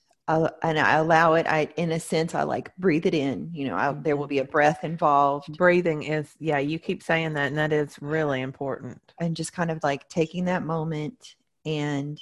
And 0.63 0.79
I 0.79 0.95
allow 0.95 1.35
it. 1.35 1.47
I, 1.47 1.69
in 1.77 1.93
a 1.93 2.01
sense, 2.01 2.35
I 2.35 2.43
like 2.43 2.75
breathe 2.77 3.07
it 3.07 3.15
in. 3.15 3.51
You 3.53 3.69
know, 3.69 3.77
I, 3.77 3.93
there 3.93 4.17
will 4.17 4.27
be 4.27 4.39
a 4.39 4.43
mm-hmm. 4.43 4.53
breath 4.53 4.85
involved. 4.85 5.57
Breathing 5.57 6.03
is, 6.03 6.35
yeah. 6.39 6.59
You 6.59 6.79
keep 6.79 7.03
saying 7.03 7.35
that, 7.35 7.49
and 7.49 7.59
that 7.59 7.73
is 7.73 7.97
really 8.01 8.41
important. 8.41 9.01
And 9.19 9.37
just 9.37 9.53
kind 9.53 9.71
of 9.71 9.83
like 9.83 10.09
taking 10.09 10.45
that 10.47 10.65
moment 10.65 11.37
and 11.67 12.21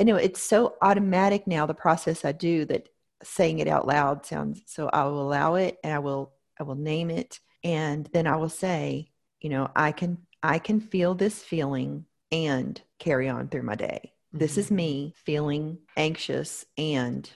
I 0.00 0.04
know 0.04 0.16
it's 0.16 0.40
so 0.40 0.76
automatic 0.80 1.46
now, 1.46 1.66
the 1.66 1.74
process 1.74 2.24
I 2.24 2.32
do 2.32 2.64
that 2.66 2.88
saying 3.22 3.58
it 3.58 3.66
out 3.66 3.86
loud 3.86 4.24
sounds 4.24 4.62
so 4.66 4.88
I 4.92 5.04
will 5.04 5.20
allow 5.20 5.56
it 5.56 5.78
and 5.82 5.92
I 5.92 5.98
will 5.98 6.32
I 6.60 6.62
will 6.62 6.76
name 6.76 7.10
it 7.10 7.40
and 7.64 8.08
then 8.12 8.26
I 8.28 8.36
will 8.36 8.48
say, 8.48 9.10
you 9.40 9.50
know, 9.50 9.70
I 9.74 9.90
can 9.92 10.18
I 10.42 10.60
can 10.60 10.80
feel 10.80 11.14
this 11.14 11.42
feeling 11.42 12.04
and 12.30 12.80
carry 13.00 13.28
on 13.28 13.48
through 13.48 13.64
my 13.64 13.74
day. 13.74 14.12
Mm-hmm. 14.28 14.38
This 14.38 14.58
is 14.58 14.66
mm-hmm. 14.66 14.76
me 14.76 15.14
feeling 15.16 15.78
anxious 15.96 16.64
and 16.76 17.28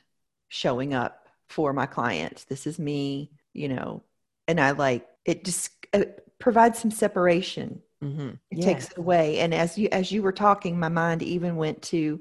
showing 0.49 0.95
up 0.95 1.29
for 1.49 1.73
my 1.73 1.87
clients. 1.87 2.45
This 2.45 2.67
is 2.67 2.79
me, 2.79 3.33
you 3.53 3.69
know, 3.69 4.03
and 4.49 4.61
I 4.61 4.73
like 4.73 5.07
it 5.25 5.45
just 5.45 5.71
it 5.93 6.25
provides 6.39 6.79
some 6.79 6.91
separation 6.91 7.83
Mm-hmm. 8.03 8.29
It 8.51 8.59
yes. 8.59 8.65
takes 8.65 8.91
it 8.91 8.99
away. 8.99 9.39
And 9.39 9.55
as 9.55 9.79
you 9.79 9.89
as 9.93 10.11
you 10.11 10.23
were 10.23 10.33
talking, 10.33 10.79
my 10.79 10.89
mind 10.89 11.23
even 11.23 11.57
went 11.57 11.83
to 11.83 12.21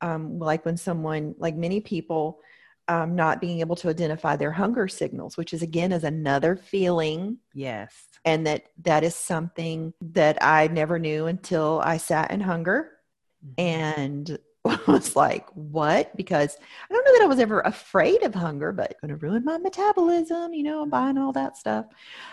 um, 0.00 0.38
like 0.38 0.64
when 0.64 0.76
someone, 0.76 1.34
like 1.38 1.56
many 1.56 1.80
people, 1.80 2.40
um, 2.88 3.16
not 3.16 3.40
being 3.40 3.60
able 3.60 3.76
to 3.76 3.88
identify 3.88 4.36
their 4.36 4.52
hunger 4.52 4.86
signals, 4.86 5.36
which 5.36 5.52
is 5.52 5.62
again 5.62 5.92
is 5.92 6.04
another 6.04 6.54
feeling. 6.54 7.38
Yes, 7.54 7.92
and 8.24 8.46
that 8.46 8.66
that 8.82 9.02
is 9.02 9.16
something 9.16 9.92
that 10.00 10.38
I 10.42 10.68
never 10.68 10.98
knew 10.98 11.26
until 11.26 11.80
I 11.84 11.96
sat 11.96 12.30
in 12.30 12.40
hunger. 12.40 12.92
Mm-hmm. 13.46 13.60
and 13.60 14.38
I 14.66 14.78
was 14.88 15.14
like, 15.14 15.48
what? 15.50 16.16
Because 16.16 16.56
I 16.90 16.92
don't 16.92 17.04
know 17.04 17.12
that 17.18 17.24
I 17.24 17.28
was 17.28 17.38
ever 17.38 17.60
afraid 17.60 18.22
of 18.22 18.34
hunger, 18.34 18.72
but 18.72 19.00
going 19.00 19.10
to 19.10 19.16
ruin 19.16 19.44
my 19.44 19.58
metabolism, 19.58 20.54
you 20.54 20.62
know, 20.62 20.82
I'm 20.82 20.90
buying 20.90 21.18
all 21.18 21.32
that 21.32 21.56
stuff. 21.56 21.86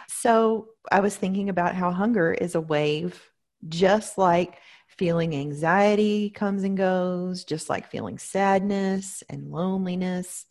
So 0.08 0.70
I 0.92 1.00
was 1.00 1.16
thinking 1.16 1.50
about 1.50 1.76
how 1.76 1.92
hunger 1.92 2.34
is 2.34 2.56
a 2.56 2.62
wave, 2.62 3.22
just 3.68 4.18
like 4.18 4.58
feeling 4.88 5.36
anxiety 5.36 6.30
comes 6.30 6.64
and 6.64 6.78
goes, 6.78 7.44
just 7.44 7.70
like 7.70 7.90
feeling 7.90 8.18
sadness 8.18 9.24
and 9.30 9.52
loneliness. 9.52 10.46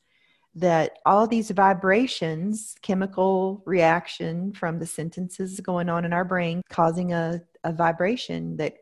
That 0.55 0.98
all 1.07 1.27
these 1.27 1.51
vibrations, 1.51 2.77
chemical 2.83 3.62
reaction 3.64 4.53
from 4.53 4.79
the 4.79 4.87
sentences 4.87 5.59
going 5.61 5.88
on 5.88 6.05
in 6.05 6.12
our 6.12 6.27
brain, 6.27 6.61
causing 6.68 7.14
a, 7.14 7.40
a 7.64 7.72
vibration 7.72 8.59
that 8.59 8.75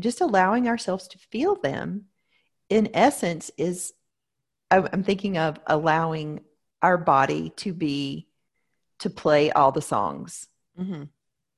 just 0.00 0.20
allowing 0.20 0.68
ourselves 0.68 1.08
to 1.08 1.18
feel 1.18 1.56
them 1.56 2.04
in 2.68 2.88
essence 2.94 3.50
is 3.56 3.92
i'm 4.70 5.02
thinking 5.02 5.38
of 5.38 5.58
allowing 5.66 6.40
our 6.82 6.98
body 6.98 7.50
to 7.56 7.72
be 7.72 8.28
to 8.98 9.10
play 9.10 9.50
all 9.50 9.72
the 9.72 9.82
songs. 9.82 10.48
Mm-hmm. 10.78 11.04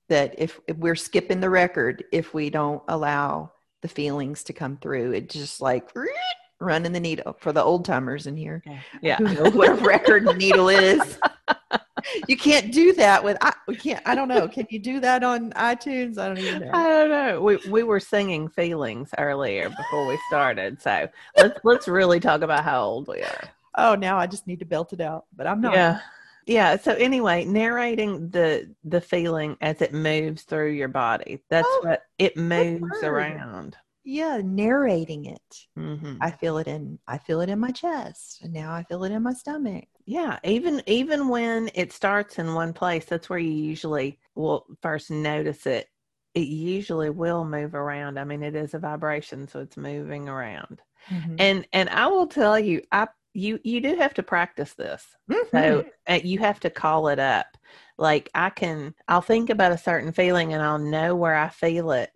that 0.09 0.37
if, 0.39 0.61
if, 0.69 0.77
we're 0.77 0.95
skipping 0.95 1.41
the 1.41 1.51
record 1.51 2.05
if 2.13 2.33
we 2.33 2.51
don't 2.51 2.81
allow 2.87 3.51
the 3.83 3.89
feelings 3.89 4.45
to 4.45 4.53
come 4.53 4.77
through 4.77 5.11
it 5.11 5.29
just 5.29 5.61
like 5.61 5.93
running 6.61 6.93
the 6.93 7.01
needle 7.01 7.37
for 7.41 7.53
the 7.53 7.63
old 7.63 7.85
timers 7.85 8.29
in 8.29 8.37
here. 8.37 8.63
Yeah. 9.03 9.19
What 9.51 9.71
a 9.71 9.75
record 9.75 10.25
needle 10.37 10.69
is 10.69 11.19
you 12.29 12.37
can't 12.37 12.73
do 12.73 12.93
that 12.95 13.23
with 13.23 13.37
I 13.41 13.53
we 13.67 13.77
can't 13.77 14.03
I 14.07 14.15
don't 14.15 14.29
know. 14.29 14.49
Can 14.49 14.67
you 14.71 14.79
do 14.79 15.01
that 15.01 15.23
on 15.23 15.53
iTunes? 15.53 16.19
I 16.19 16.29
don't 16.29 16.39
even 16.39 16.63
know. 16.63 16.71
I 16.73 16.89
don't 16.89 17.11
know. 17.11 17.41
We 17.41 17.57
we 17.71 17.83
were 17.83 18.01
singing 18.01 18.49
feelings 18.49 19.11
earlier 19.19 19.69
before 19.69 20.07
we 20.07 20.19
started. 20.29 20.81
So 20.81 21.09
let's 21.37 21.61
let's 21.65 21.89
really 21.89 22.21
talk 22.21 22.43
about 22.43 22.65
how 22.65 22.83
old 22.83 23.09
we 23.09 23.23
are. 23.23 23.45
Oh, 23.77 23.95
now 23.95 24.19
I 24.19 24.27
just 24.27 24.47
need 24.47 24.59
to 24.59 24.65
belt 24.65 24.93
it 24.93 25.01
out, 25.01 25.27
but 25.37 25.47
I'm 25.47 25.61
not. 25.61 25.75
Yeah. 25.75 26.01
Yeah. 26.47 26.77
So 26.77 26.95
anyway, 26.95 27.45
narrating 27.45 28.31
the 28.31 28.75
the 28.85 29.01
feeling 29.01 29.57
as 29.61 29.83
it 29.83 29.93
moves 29.93 30.43
through 30.43 30.73
your 30.73 30.89
body. 30.89 31.43
That's 31.51 31.69
oh, 31.69 31.81
what 31.85 32.03
it 32.19 32.37
moves 32.37 33.03
around 33.03 33.77
yeah 34.09 34.41
narrating 34.43 35.27
it 35.27 35.67
mm-hmm. 35.79 36.17
i 36.23 36.31
feel 36.31 36.57
it 36.57 36.67
in 36.67 36.99
i 37.07 37.19
feel 37.19 37.43
it 37.43 37.51
in 37.51 37.59
my 37.59 37.71
chest 37.71 38.41
and 38.43 38.55
now 38.55 38.73
i 38.73 38.83
feel 38.85 39.05
it 39.05 39.13
in 39.13 39.23
my 39.23 39.35
stomach 39.35 39.85
yeah 40.09 40.39
even 40.43 40.83
even 40.87 41.29
when 41.29 41.71
it 41.75 41.93
starts 41.93 42.39
in 42.39 42.55
one 42.55 42.73
place 42.73 43.05
that's 43.05 43.29
where 43.29 43.39
you 43.39 43.51
usually 43.51 44.19
will 44.35 44.67
first 44.81 45.11
notice 45.11 45.67
it 45.67 45.89
it 46.35 46.49
usually 46.49 47.11
will 47.11 47.45
move 47.45 47.75
around 47.75 48.19
i 48.19 48.25
mean 48.25 48.43
it 48.43 48.57
is 48.57 48.73
a 48.73 48.79
vibration 48.79 49.47
so 49.47 49.61
it's 49.61 49.77
moving 49.77 50.27
around 50.27 50.81
mm-hmm. 51.11 51.37
and 51.39 51.67
and 51.75 51.91
i 51.91 52.07
will 52.07 52.27
tell 52.27 52.59
you 52.59 52.81
i 52.91 53.07
you 53.35 53.61
you 53.65 53.83
do 53.83 53.97
have 53.97 54.15
to 54.15 54.23
practice 54.23 54.73
this 54.73 55.05
mm-hmm. 55.31 55.57
so 55.57 55.85
uh, 56.09 56.19
you 56.25 56.39
have 56.39 56.59
to 56.59 56.71
call 56.71 57.09
it 57.09 57.19
up 57.19 57.59
like 57.99 58.31
i 58.35 58.49
can 58.49 58.95
i'll 59.09 59.21
think 59.21 59.51
about 59.51 59.73
a 59.73 59.79
certain 59.79 60.11
feeling 60.11 60.55
and 60.55 60.63
i'll 60.63 60.79
know 60.79 61.15
where 61.15 61.35
i 61.35 61.51
feel 61.51 61.91
it 61.91 62.11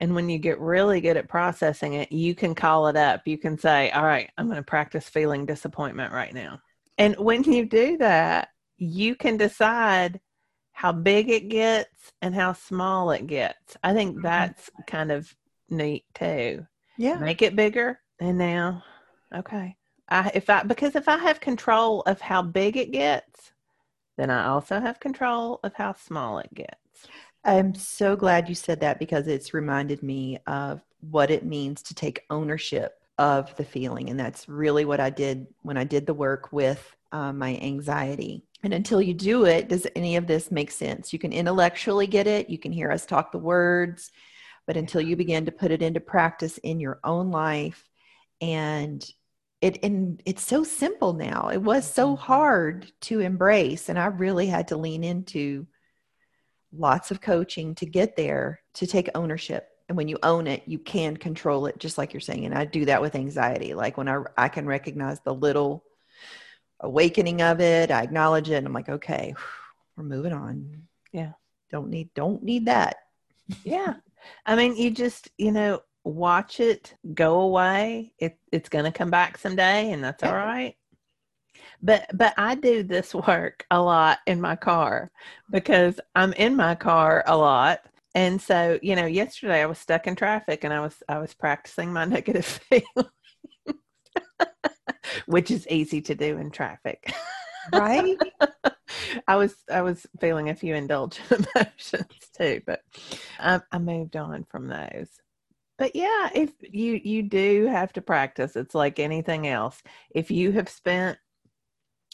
and 0.00 0.16
when 0.16 0.28
you 0.28 0.38
get 0.38 0.60
really 0.60 1.00
good 1.00 1.16
at 1.16 1.26
processing 1.26 1.94
it, 1.94 2.12
you 2.12 2.34
can 2.34 2.54
call 2.54 2.88
it 2.88 2.96
up. 2.96 3.22
You 3.24 3.38
can 3.38 3.56
say, 3.56 3.90
All 3.92 4.04
right, 4.04 4.30
I'm 4.36 4.44
going 4.44 4.56
to 4.56 4.62
practice 4.62 5.08
feeling 5.08 5.46
disappointment 5.46 6.12
right 6.12 6.34
now. 6.34 6.60
And 6.98 7.16
when 7.16 7.42
you 7.44 7.66
do 7.66 7.98
that, 7.98 8.48
you 8.78 9.14
can 9.14 9.36
decide 9.36 10.20
how 10.72 10.92
big 10.92 11.30
it 11.30 11.48
gets 11.48 12.12
and 12.20 12.34
how 12.34 12.52
small 12.52 13.10
it 13.10 13.26
gets. 13.26 13.76
I 13.82 13.94
think 13.94 14.12
mm-hmm. 14.12 14.22
that's 14.22 14.70
kind 14.86 15.10
of 15.10 15.34
neat 15.70 16.04
too. 16.14 16.66
Yeah. 16.98 17.16
Make 17.18 17.42
it 17.42 17.56
bigger. 17.56 17.98
And 18.20 18.38
now, 18.38 18.82
okay. 19.34 19.76
I, 20.08 20.30
if 20.34 20.48
I, 20.48 20.62
because 20.62 20.94
if 20.94 21.08
I 21.08 21.18
have 21.18 21.40
control 21.40 22.02
of 22.02 22.20
how 22.20 22.42
big 22.42 22.76
it 22.76 22.92
gets, 22.92 23.52
then 24.16 24.30
I 24.30 24.46
also 24.46 24.80
have 24.80 25.00
control 25.00 25.60
of 25.62 25.74
how 25.74 25.92
small 25.94 26.38
it 26.38 26.52
gets. 26.54 26.76
I'm 27.44 27.74
so 27.74 28.16
glad 28.16 28.48
you 28.48 28.54
said 28.54 28.80
that 28.80 28.98
because 28.98 29.28
it's 29.28 29.54
reminded 29.54 30.02
me 30.02 30.38
of 30.46 30.80
what 31.00 31.30
it 31.30 31.44
means 31.44 31.82
to 31.84 31.94
take 31.94 32.24
ownership 32.30 32.95
of 33.18 33.54
the 33.56 33.64
feeling. 33.64 34.10
And 34.10 34.18
that's 34.18 34.48
really 34.48 34.84
what 34.84 35.00
I 35.00 35.10
did 35.10 35.46
when 35.62 35.76
I 35.76 35.84
did 35.84 36.06
the 36.06 36.14
work 36.14 36.52
with 36.52 36.94
uh, 37.12 37.32
my 37.32 37.56
anxiety. 37.58 38.44
And 38.62 38.74
until 38.74 39.00
you 39.00 39.14
do 39.14 39.44
it, 39.46 39.68
does 39.68 39.86
any 39.94 40.16
of 40.16 40.26
this 40.26 40.50
make 40.50 40.70
sense? 40.70 41.12
You 41.12 41.18
can 41.18 41.32
intellectually 41.32 42.06
get 42.06 42.26
it, 42.26 42.50
you 42.50 42.58
can 42.58 42.72
hear 42.72 42.90
us 42.90 43.06
talk 43.06 43.32
the 43.32 43.38
words, 43.38 44.10
but 44.66 44.76
until 44.76 45.00
you 45.00 45.16
begin 45.16 45.46
to 45.46 45.52
put 45.52 45.70
it 45.70 45.82
into 45.82 46.00
practice 46.00 46.58
in 46.58 46.80
your 46.80 46.98
own 47.04 47.30
life 47.30 47.88
and 48.40 49.08
it 49.62 49.78
and 49.82 50.20
it's 50.26 50.44
so 50.44 50.62
simple 50.64 51.14
now. 51.14 51.48
It 51.48 51.62
was 51.62 51.90
so 51.90 52.14
mm-hmm. 52.14 52.22
hard 52.22 52.92
to 53.02 53.20
embrace 53.20 53.88
and 53.88 53.98
I 53.98 54.06
really 54.06 54.46
had 54.48 54.68
to 54.68 54.76
lean 54.76 55.02
into 55.04 55.66
lots 56.72 57.10
of 57.10 57.20
coaching 57.20 57.74
to 57.76 57.86
get 57.86 58.16
there 58.16 58.60
to 58.74 58.86
take 58.86 59.08
ownership 59.14 59.68
and 59.88 59.96
when 59.96 60.08
you 60.08 60.18
own 60.22 60.46
it 60.46 60.62
you 60.66 60.78
can 60.78 61.16
control 61.16 61.66
it 61.66 61.78
just 61.78 61.98
like 61.98 62.12
you're 62.12 62.20
saying 62.20 62.44
and 62.44 62.54
i 62.54 62.64
do 62.64 62.84
that 62.84 63.00
with 63.00 63.14
anxiety 63.14 63.74
like 63.74 63.96
when 63.96 64.08
i 64.08 64.20
i 64.36 64.48
can 64.48 64.66
recognize 64.66 65.20
the 65.20 65.34
little 65.34 65.84
awakening 66.80 67.42
of 67.42 67.60
it 67.60 67.90
i 67.90 68.02
acknowledge 68.02 68.50
it 68.50 68.54
and 68.54 68.66
i'm 68.66 68.72
like 68.72 68.88
okay 68.88 69.34
we're 69.96 70.04
moving 70.04 70.32
on. 70.32 70.82
Yeah. 71.12 71.32
Don't 71.70 71.88
need 71.88 72.12
don't 72.14 72.42
need 72.42 72.66
that. 72.66 72.96
Yeah. 73.64 73.94
I 74.44 74.56
mean 74.56 74.76
you 74.76 74.90
just 74.90 75.30
you 75.38 75.52
know 75.52 75.80
watch 76.04 76.60
it 76.60 76.94
go 77.14 77.40
away. 77.40 78.12
It, 78.18 78.38
it's 78.52 78.68
going 78.68 78.84
to 78.84 78.92
come 78.92 79.10
back 79.10 79.38
someday 79.38 79.92
and 79.92 80.04
that's 80.04 80.22
yeah. 80.22 80.30
all 80.30 80.36
right. 80.36 80.76
But 81.82 82.06
but 82.14 82.34
I 82.36 82.54
do 82.54 82.82
this 82.82 83.14
work 83.14 83.66
a 83.70 83.80
lot 83.80 84.18
in 84.26 84.40
my 84.40 84.56
car 84.56 85.10
because 85.50 86.00
I'm 86.14 86.32
in 86.34 86.56
my 86.56 86.74
car 86.74 87.24
a 87.26 87.36
lot. 87.36 87.80
And 88.16 88.40
so, 88.40 88.78
you 88.82 88.96
know, 88.96 89.04
yesterday 89.04 89.60
I 89.62 89.66
was 89.66 89.78
stuck 89.78 90.06
in 90.06 90.16
traffic 90.16 90.64
and 90.64 90.72
I 90.72 90.80
was 90.80 91.02
I 91.06 91.18
was 91.18 91.34
practicing 91.34 91.92
my 91.92 92.04
negative 92.16 92.46
feelings. 92.46 93.10
which 95.26 95.50
is 95.50 95.68
easy 95.68 96.00
to 96.00 96.14
do 96.14 96.38
in 96.38 96.50
traffic. 96.50 97.12
right? 97.72 98.16
I 99.28 99.36
was 99.36 99.54
I 99.70 99.82
was 99.82 100.06
feeling 100.18 100.48
a 100.48 100.54
few 100.54 100.74
indulgent 100.74 101.46
emotions 101.54 102.06
too, 102.36 102.62
but 102.66 102.80
I, 103.38 103.60
I 103.70 103.78
moved 103.78 104.16
on 104.16 104.44
from 104.44 104.68
those. 104.68 105.10
But 105.76 105.94
yeah, 105.94 106.30
if 106.34 106.52
you 106.62 106.98
you 107.04 107.22
do 107.22 107.66
have 107.66 107.92
to 107.94 108.00
practice, 108.00 108.56
it's 108.56 108.74
like 108.74 108.98
anything 108.98 109.46
else. 109.46 109.82
If 110.10 110.30
you 110.30 110.52
have 110.52 110.70
spent 110.70 111.18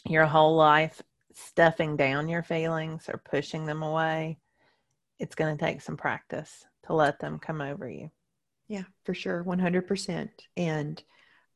your 0.05 0.25
whole 0.25 0.57
life 0.57 1.01
stuffing 1.33 1.95
down 1.95 2.27
your 2.27 2.43
feelings 2.43 3.07
or 3.07 3.21
pushing 3.23 3.65
them 3.65 3.83
away, 3.83 4.37
it's 5.19 5.35
going 5.35 5.55
to 5.55 5.65
take 5.65 5.81
some 5.81 5.97
practice 5.97 6.65
to 6.87 6.93
let 6.93 7.19
them 7.19 7.39
come 7.39 7.61
over 7.61 7.89
you. 7.89 8.11
Yeah, 8.67 8.83
for 9.03 9.13
sure, 9.13 9.43
one 9.43 9.59
hundred 9.59 9.87
percent. 9.87 10.31
And 10.57 11.01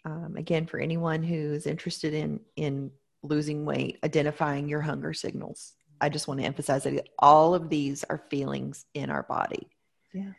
um, 0.06 0.36
again, 0.38 0.68
for 0.68 0.80
anyone 0.80 1.24
who's 1.24 1.66
interested 1.66 2.14
in 2.14 2.40
in 2.56 2.92
losing 3.24 3.66
weight, 3.66 4.00
identifying 4.04 4.70
your 4.70 4.82
hunger 4.82 5.14
signals. 5.14 5.74
I 6.00 6.10
just 6.10 6.28
want 6.28 6.40
to 6.40 6.46
emphasize 6.46 6.84
that 6.84 7.10
all 7.18 7.56
of 7.56 7.70
these 7.70 8.04
are 8.04 8.24
feelings 8.30 8.86
in 8.94 9.10
our 9.10 9.24
body. 9.24 9.68
Yeah. 10.14 10.34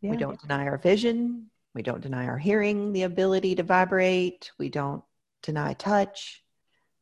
yeah. 0.00 0.10
We 0.10 0.16
don't 0.16 0.40
deny 0.40 0.66
our 0.66 0.78
vision. 0.78 1.50
We 1.74 1.82
don't 1.82 2.00
deny 2.00 2.26
our 2.26 2.38
hearing, 2.38 2.92
the 2.92 3.04
ability 3.04 3.54
to 3.54 3.62
vibrate. 3.62 4.50
We 4.58 4.68
don't 4.68 5.04
deny 5.42 5.74
touch, 5.74 6.42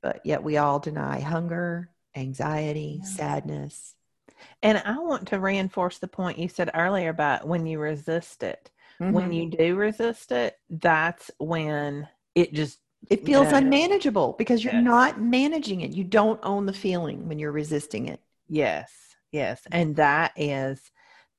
but 0.03 0.21
yet 0.25 0.42
we 0.42 0.59
all 0.59 0.79
deny 0.79 1.21
hunger, 1.21 1.90
anxiety, 2.14 3.01
yeah. 3.03 3.09
sadness. 3.09 3.95
And 4.63 4.83
I 4.85 4.99
want 4.99 5.29
to 5.29 5.41
reinforce 5.41 5.99
the 5.99 6.09
point 6.09 6.39
you 6.39 6.49
said 6.49 6.71
earlier 6.75 7.11
about 7.11 7.47
when 7.47 7.67
you 7.67 7.79
resist 7.79 8.43
it. 8.43 8.71
Mm-hmm. 9.01 9.13
When 9.13 9.33
you 9.33 9.51
do 9.51 9.75
resist 9.77 10.33
it, 10.33 10.59
that's 10.71 11.31
when 11.39 12.09
it 12.35 12.53
just 12.53 12.79
it 13.11 13.27
feels 13.27 13.51
yeah. 13.51 13.59
unmanageable 13.59 14.37
because 14.39 14.63
you're 14.63 14.75
yes. 14.75 14.85
not 14.85 15.21
managing 15.21 15.81
it. 15.81 15.93
You 15.93 16.05
don't 16.05 16.41
own 16.43 16.67
the 16.67 16.73
feeling 16.73 17.29
when 17.29 17.39
you're 17.39 17.53
resisting 17.53 18.09
it. 18.09 18.21
Yes. 18.49 18.93
Yes. 19.33 19.63
And 19.73 19.97
that 19.97 20.33
is 20.37 20.93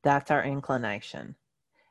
that's 0.03 0.31
our 0.31 0.43
inclination. 0.43 1.35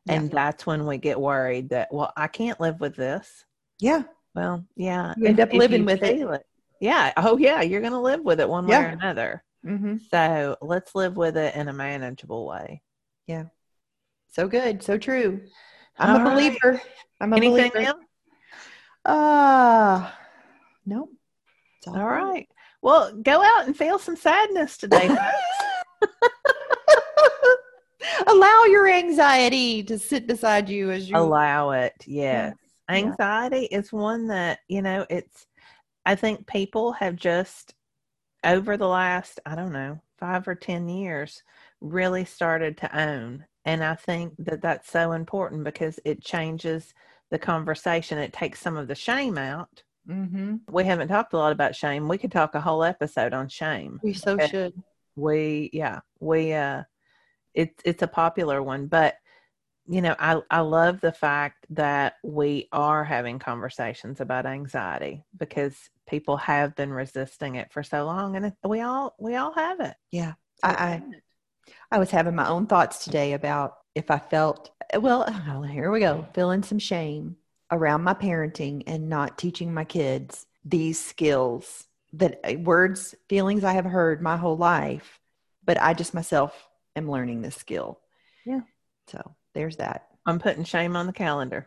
Yeah. 0.05 0.15
And 0.15 0.31
that's 0.31 0.67
when 0.67 0.85
we 0.87 0.99
get 0.99 1.21
worried 1.21 1.71
that, 1.71 1.93
well, 1.93 2.13
I 2.17 2.27
can't 2.27 2.61
live 2.61 2.81
with 2.81 2.97
this. 2.97 3.45
Yeah. 3.81 4.03
Well, 4.35 4.65
yeah. 4.77 5.15
You 5.17 5.27
end 5.27 5.39
if, 5.39 5.49
up 5.49 5.55
living 5.55 5.85
with 5.85 6.03
it. 6.03 6.21
it. 6.21 6.47
Yeah. 6.81 7.13
Oh, 7.17 7.39
yeah. 7.39 7.63
You're 7.63 7.81
going 7.81 7.93
to 7.93 8.01
live 8.01 8.21
with 8.21 8.41
it 8.41 8.49
one 8.49 8.67
way 8.67 8.77
or 8.77 8.87
another. 8.87 9.45
Mm-hmm. 9.67 9.97
So 10.11 10.57
let's 10.61 10.95
live 10.95 11.17
with 11.17 11.37
it 11.37 11.55
in 11.55 11.69
a 11.69 11.73
manageable 11.73 12.47
way. 12.47 12.83
Yeah. 13.27 13.45
So 14.31 14.49
good. 14.49 14.83
So 14.83 14.99
true. 14.99 15.43
I'm 15.99 16.21
All 16.21 16.27
a 16.27 16.31
believer. 16.31 16.73
Right. 16.73 16.81
I'm 17.21 17.33
a 17.33 17.37
Anything 17.37 17.71
believer. 17.71 17.79
Else? 17.79 18.05
Uh 19.05 20.11
no. 20.87 21.09
All, 21.87 21.97
all 21.97 22.07
right. 22.07 22.49
Well, 22.81 23.15
go 23.15 23.43
out 23.43 23.67
and 23.67 23.77
feel 23.77 23.99
some 23.99 24.17
sadness 24.17 24.77
today. 24.77 25.09
Allow 28.27 28.65
your 28.65 28.89
anxiety 28.89 29.83
to 29.85 29.99
sit 29.99 30.27
beside 30.27 30.69
you 30.69 30.91
as 30.91 31.09
you 31.09 31.17
allow 31.17 31.71
it. 31.71 31.95
Yes. 32.07 32.55
Yeah. 32.89 32.97
Anxiety 32.97 33.69
yeah. 33.71 33.79
is 33.79 33.93
one 33.93 34.27
that, 34.29 34.61
you 34.69 34.83
know, 34.83 35.07
it's 35.09 35.47
I 36.05 36.17
think 36.17 36.47
people 36.47 36.93
have 36.93 37.17
just 37.17 37.75
over 38.45 38.77
the 38.77 38.89
last, 38.89 39.41
I 39.47 39.55
don't 39.55 39.73
know, 39.73 40.01
5 40.19 40.49
or 40.49 40.55
10 40.55 40.89
years 40.89 41.43
really 41.81 42.25
started 42.25 42.77
to 42.79 42.99
own. 42.99 43.45
And 43.65 43.85
I 43.85 43.95
think 43.95 44.35
that 44.39 44.63
that's 44.63 44.91
so 44.91 45.13
important 45.13 45.65
because 45.65 46.01
it 46.05 46.23
changes 46.23 46.95
the 47.31 47.39
conversation. 47.39 48.19
It 48.19 48.33
takes 48.33 48.61
some 48.61 48.77
of 48.77 48.89
the 48.89 48.95
shame 48.95 49.39
out. 49.39 49.83
Mm-hmm. 50.09 50.57
We 50.71 50.85
haven't 50.85 51.09
talked 51.09 51.33
a 51.33 51.39
lot 51.39 51.53
about 51.53 51.77
shame. 51.77 52.09
We 52.09 52.19
could 52.19 52.33
talk 52.33 52.55
a 52.55 52.61
whole 52.61 52.83
episode 52.83 53.33
on 53.33 53.49
shame. 53.49 54.01
We 54.03 54.15
so 54.15 54.33
okay? 54.33 54.49
should. 54.49 54.83
We 55.15 55.71
yeah 55.73 56.01
we 56.21 56.53
uh 56.55 56.83
it's 57.55 57.81
it's 57.85 58.03
a 58.03 58.09
popular 58.09 58.63
one, 58.63 58.87
but 58.87 59.17
you 59.87 60.01
know 60.01 60.17
I 60.19 60.41
I 60.51 60.61
love 60.61 61.01
the 61.01 61.13
fact 61.13 61.67
that 61.71 62.15
we 62.25 62.69
are 62.73 63.05
having 63.05 63.39
conversations 63.39 64.21
about 64.21 64.47
anxiety 64.47 65.25
because 65.39 65.77
people 66.13 66.37
have 66.37 66.77
been 66.77 66.93
resisting 66.93 67.55
it 67.55 67.73
for 67.73 67.83
so 67.83 68.05
long, 68.05 68.37
and 68.37 68.53
we 68.63 68.83
all 68.83 69.15
we 69.19 69.35
all 69.35 69.53
have 69.55 69.81
it. 69.81 69.95
Yeah, 70.13 70.35
I, 70.63 70.71
I 70.71 71.03
I 71.91 71.99
was 71.99 72.11
having 72.11 72.35
my 72.35 72.47
own 72.47 72.67
thoughts 72.67 73.03
today 73.03 73.33
about 73.33 73.79
if 73.95 74.11
I 74.11 74.19
felt 74.19 74.71
well, 75.01 75.25
here 75.71 75.91
we 75.91 76.01
go, 76.01 76.27
feeling 76.35 76.63
some 76.63 76.79
shame 76.79 77.37
around 77.71 78.05
my 78.05 78.13
parenting 78.13 78.83
and 78.87 79.09
not 79.09 79.39
teaching 79.39 79.73
my 79.73 79.85
kids 79.85 80.47
these 80.65 81.03
skills 81.03 81.89
that 82.13 82.39
uh, 82.45 82.59
words, 82.59 83.15
feelings 83.31 83.65
I 83.65 83.73
have 83.73 83.87
heard 83.87 84.21
my 84.21 84.37
whole 84.37 84.59
life, 84.59 85.19
but 85.65 85.81
I 85.81 85.95
just 85.95 86.13
myself 86.13 86.69
am 86.95 87.11
learning 87.11 87.41
this 87.41 87.57
skill. 87.57 88.01
Yeah. 88.45 88.61
So 89.09 89.35
there's 89.55 89.79
that. 89.79 90.09
I'm 90.27 90.39
putting 90.39 90.65
shame 90.65 90.97
on 90.97 91.07
the 91.07 91.13
calendar. 91.13 91.67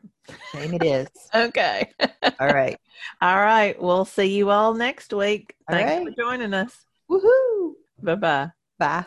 Shame 0.51 0.73
it 0.73 0.83
is. 0.83 1.07
okay. 1.35 1.91
all 2.39 2.47
right. 2.47 2.77
All 3.21 3.37
right. 3.37 3.79
We'll 3.81 4.05
see 4.05 4.35
you 4.35 4.49
all 4.49 4.73
next 4.73 5.13
week. 5.13 5.55
Thanks 5.69 5.91
right. 5.91 6.07
for 6.07 6.21
joining 6.21 6.53
us. 6.53 6.85
Woohoo. 7.09 7.73
Bye-bye. 8.01 8.51
Bye. 8.79 9.05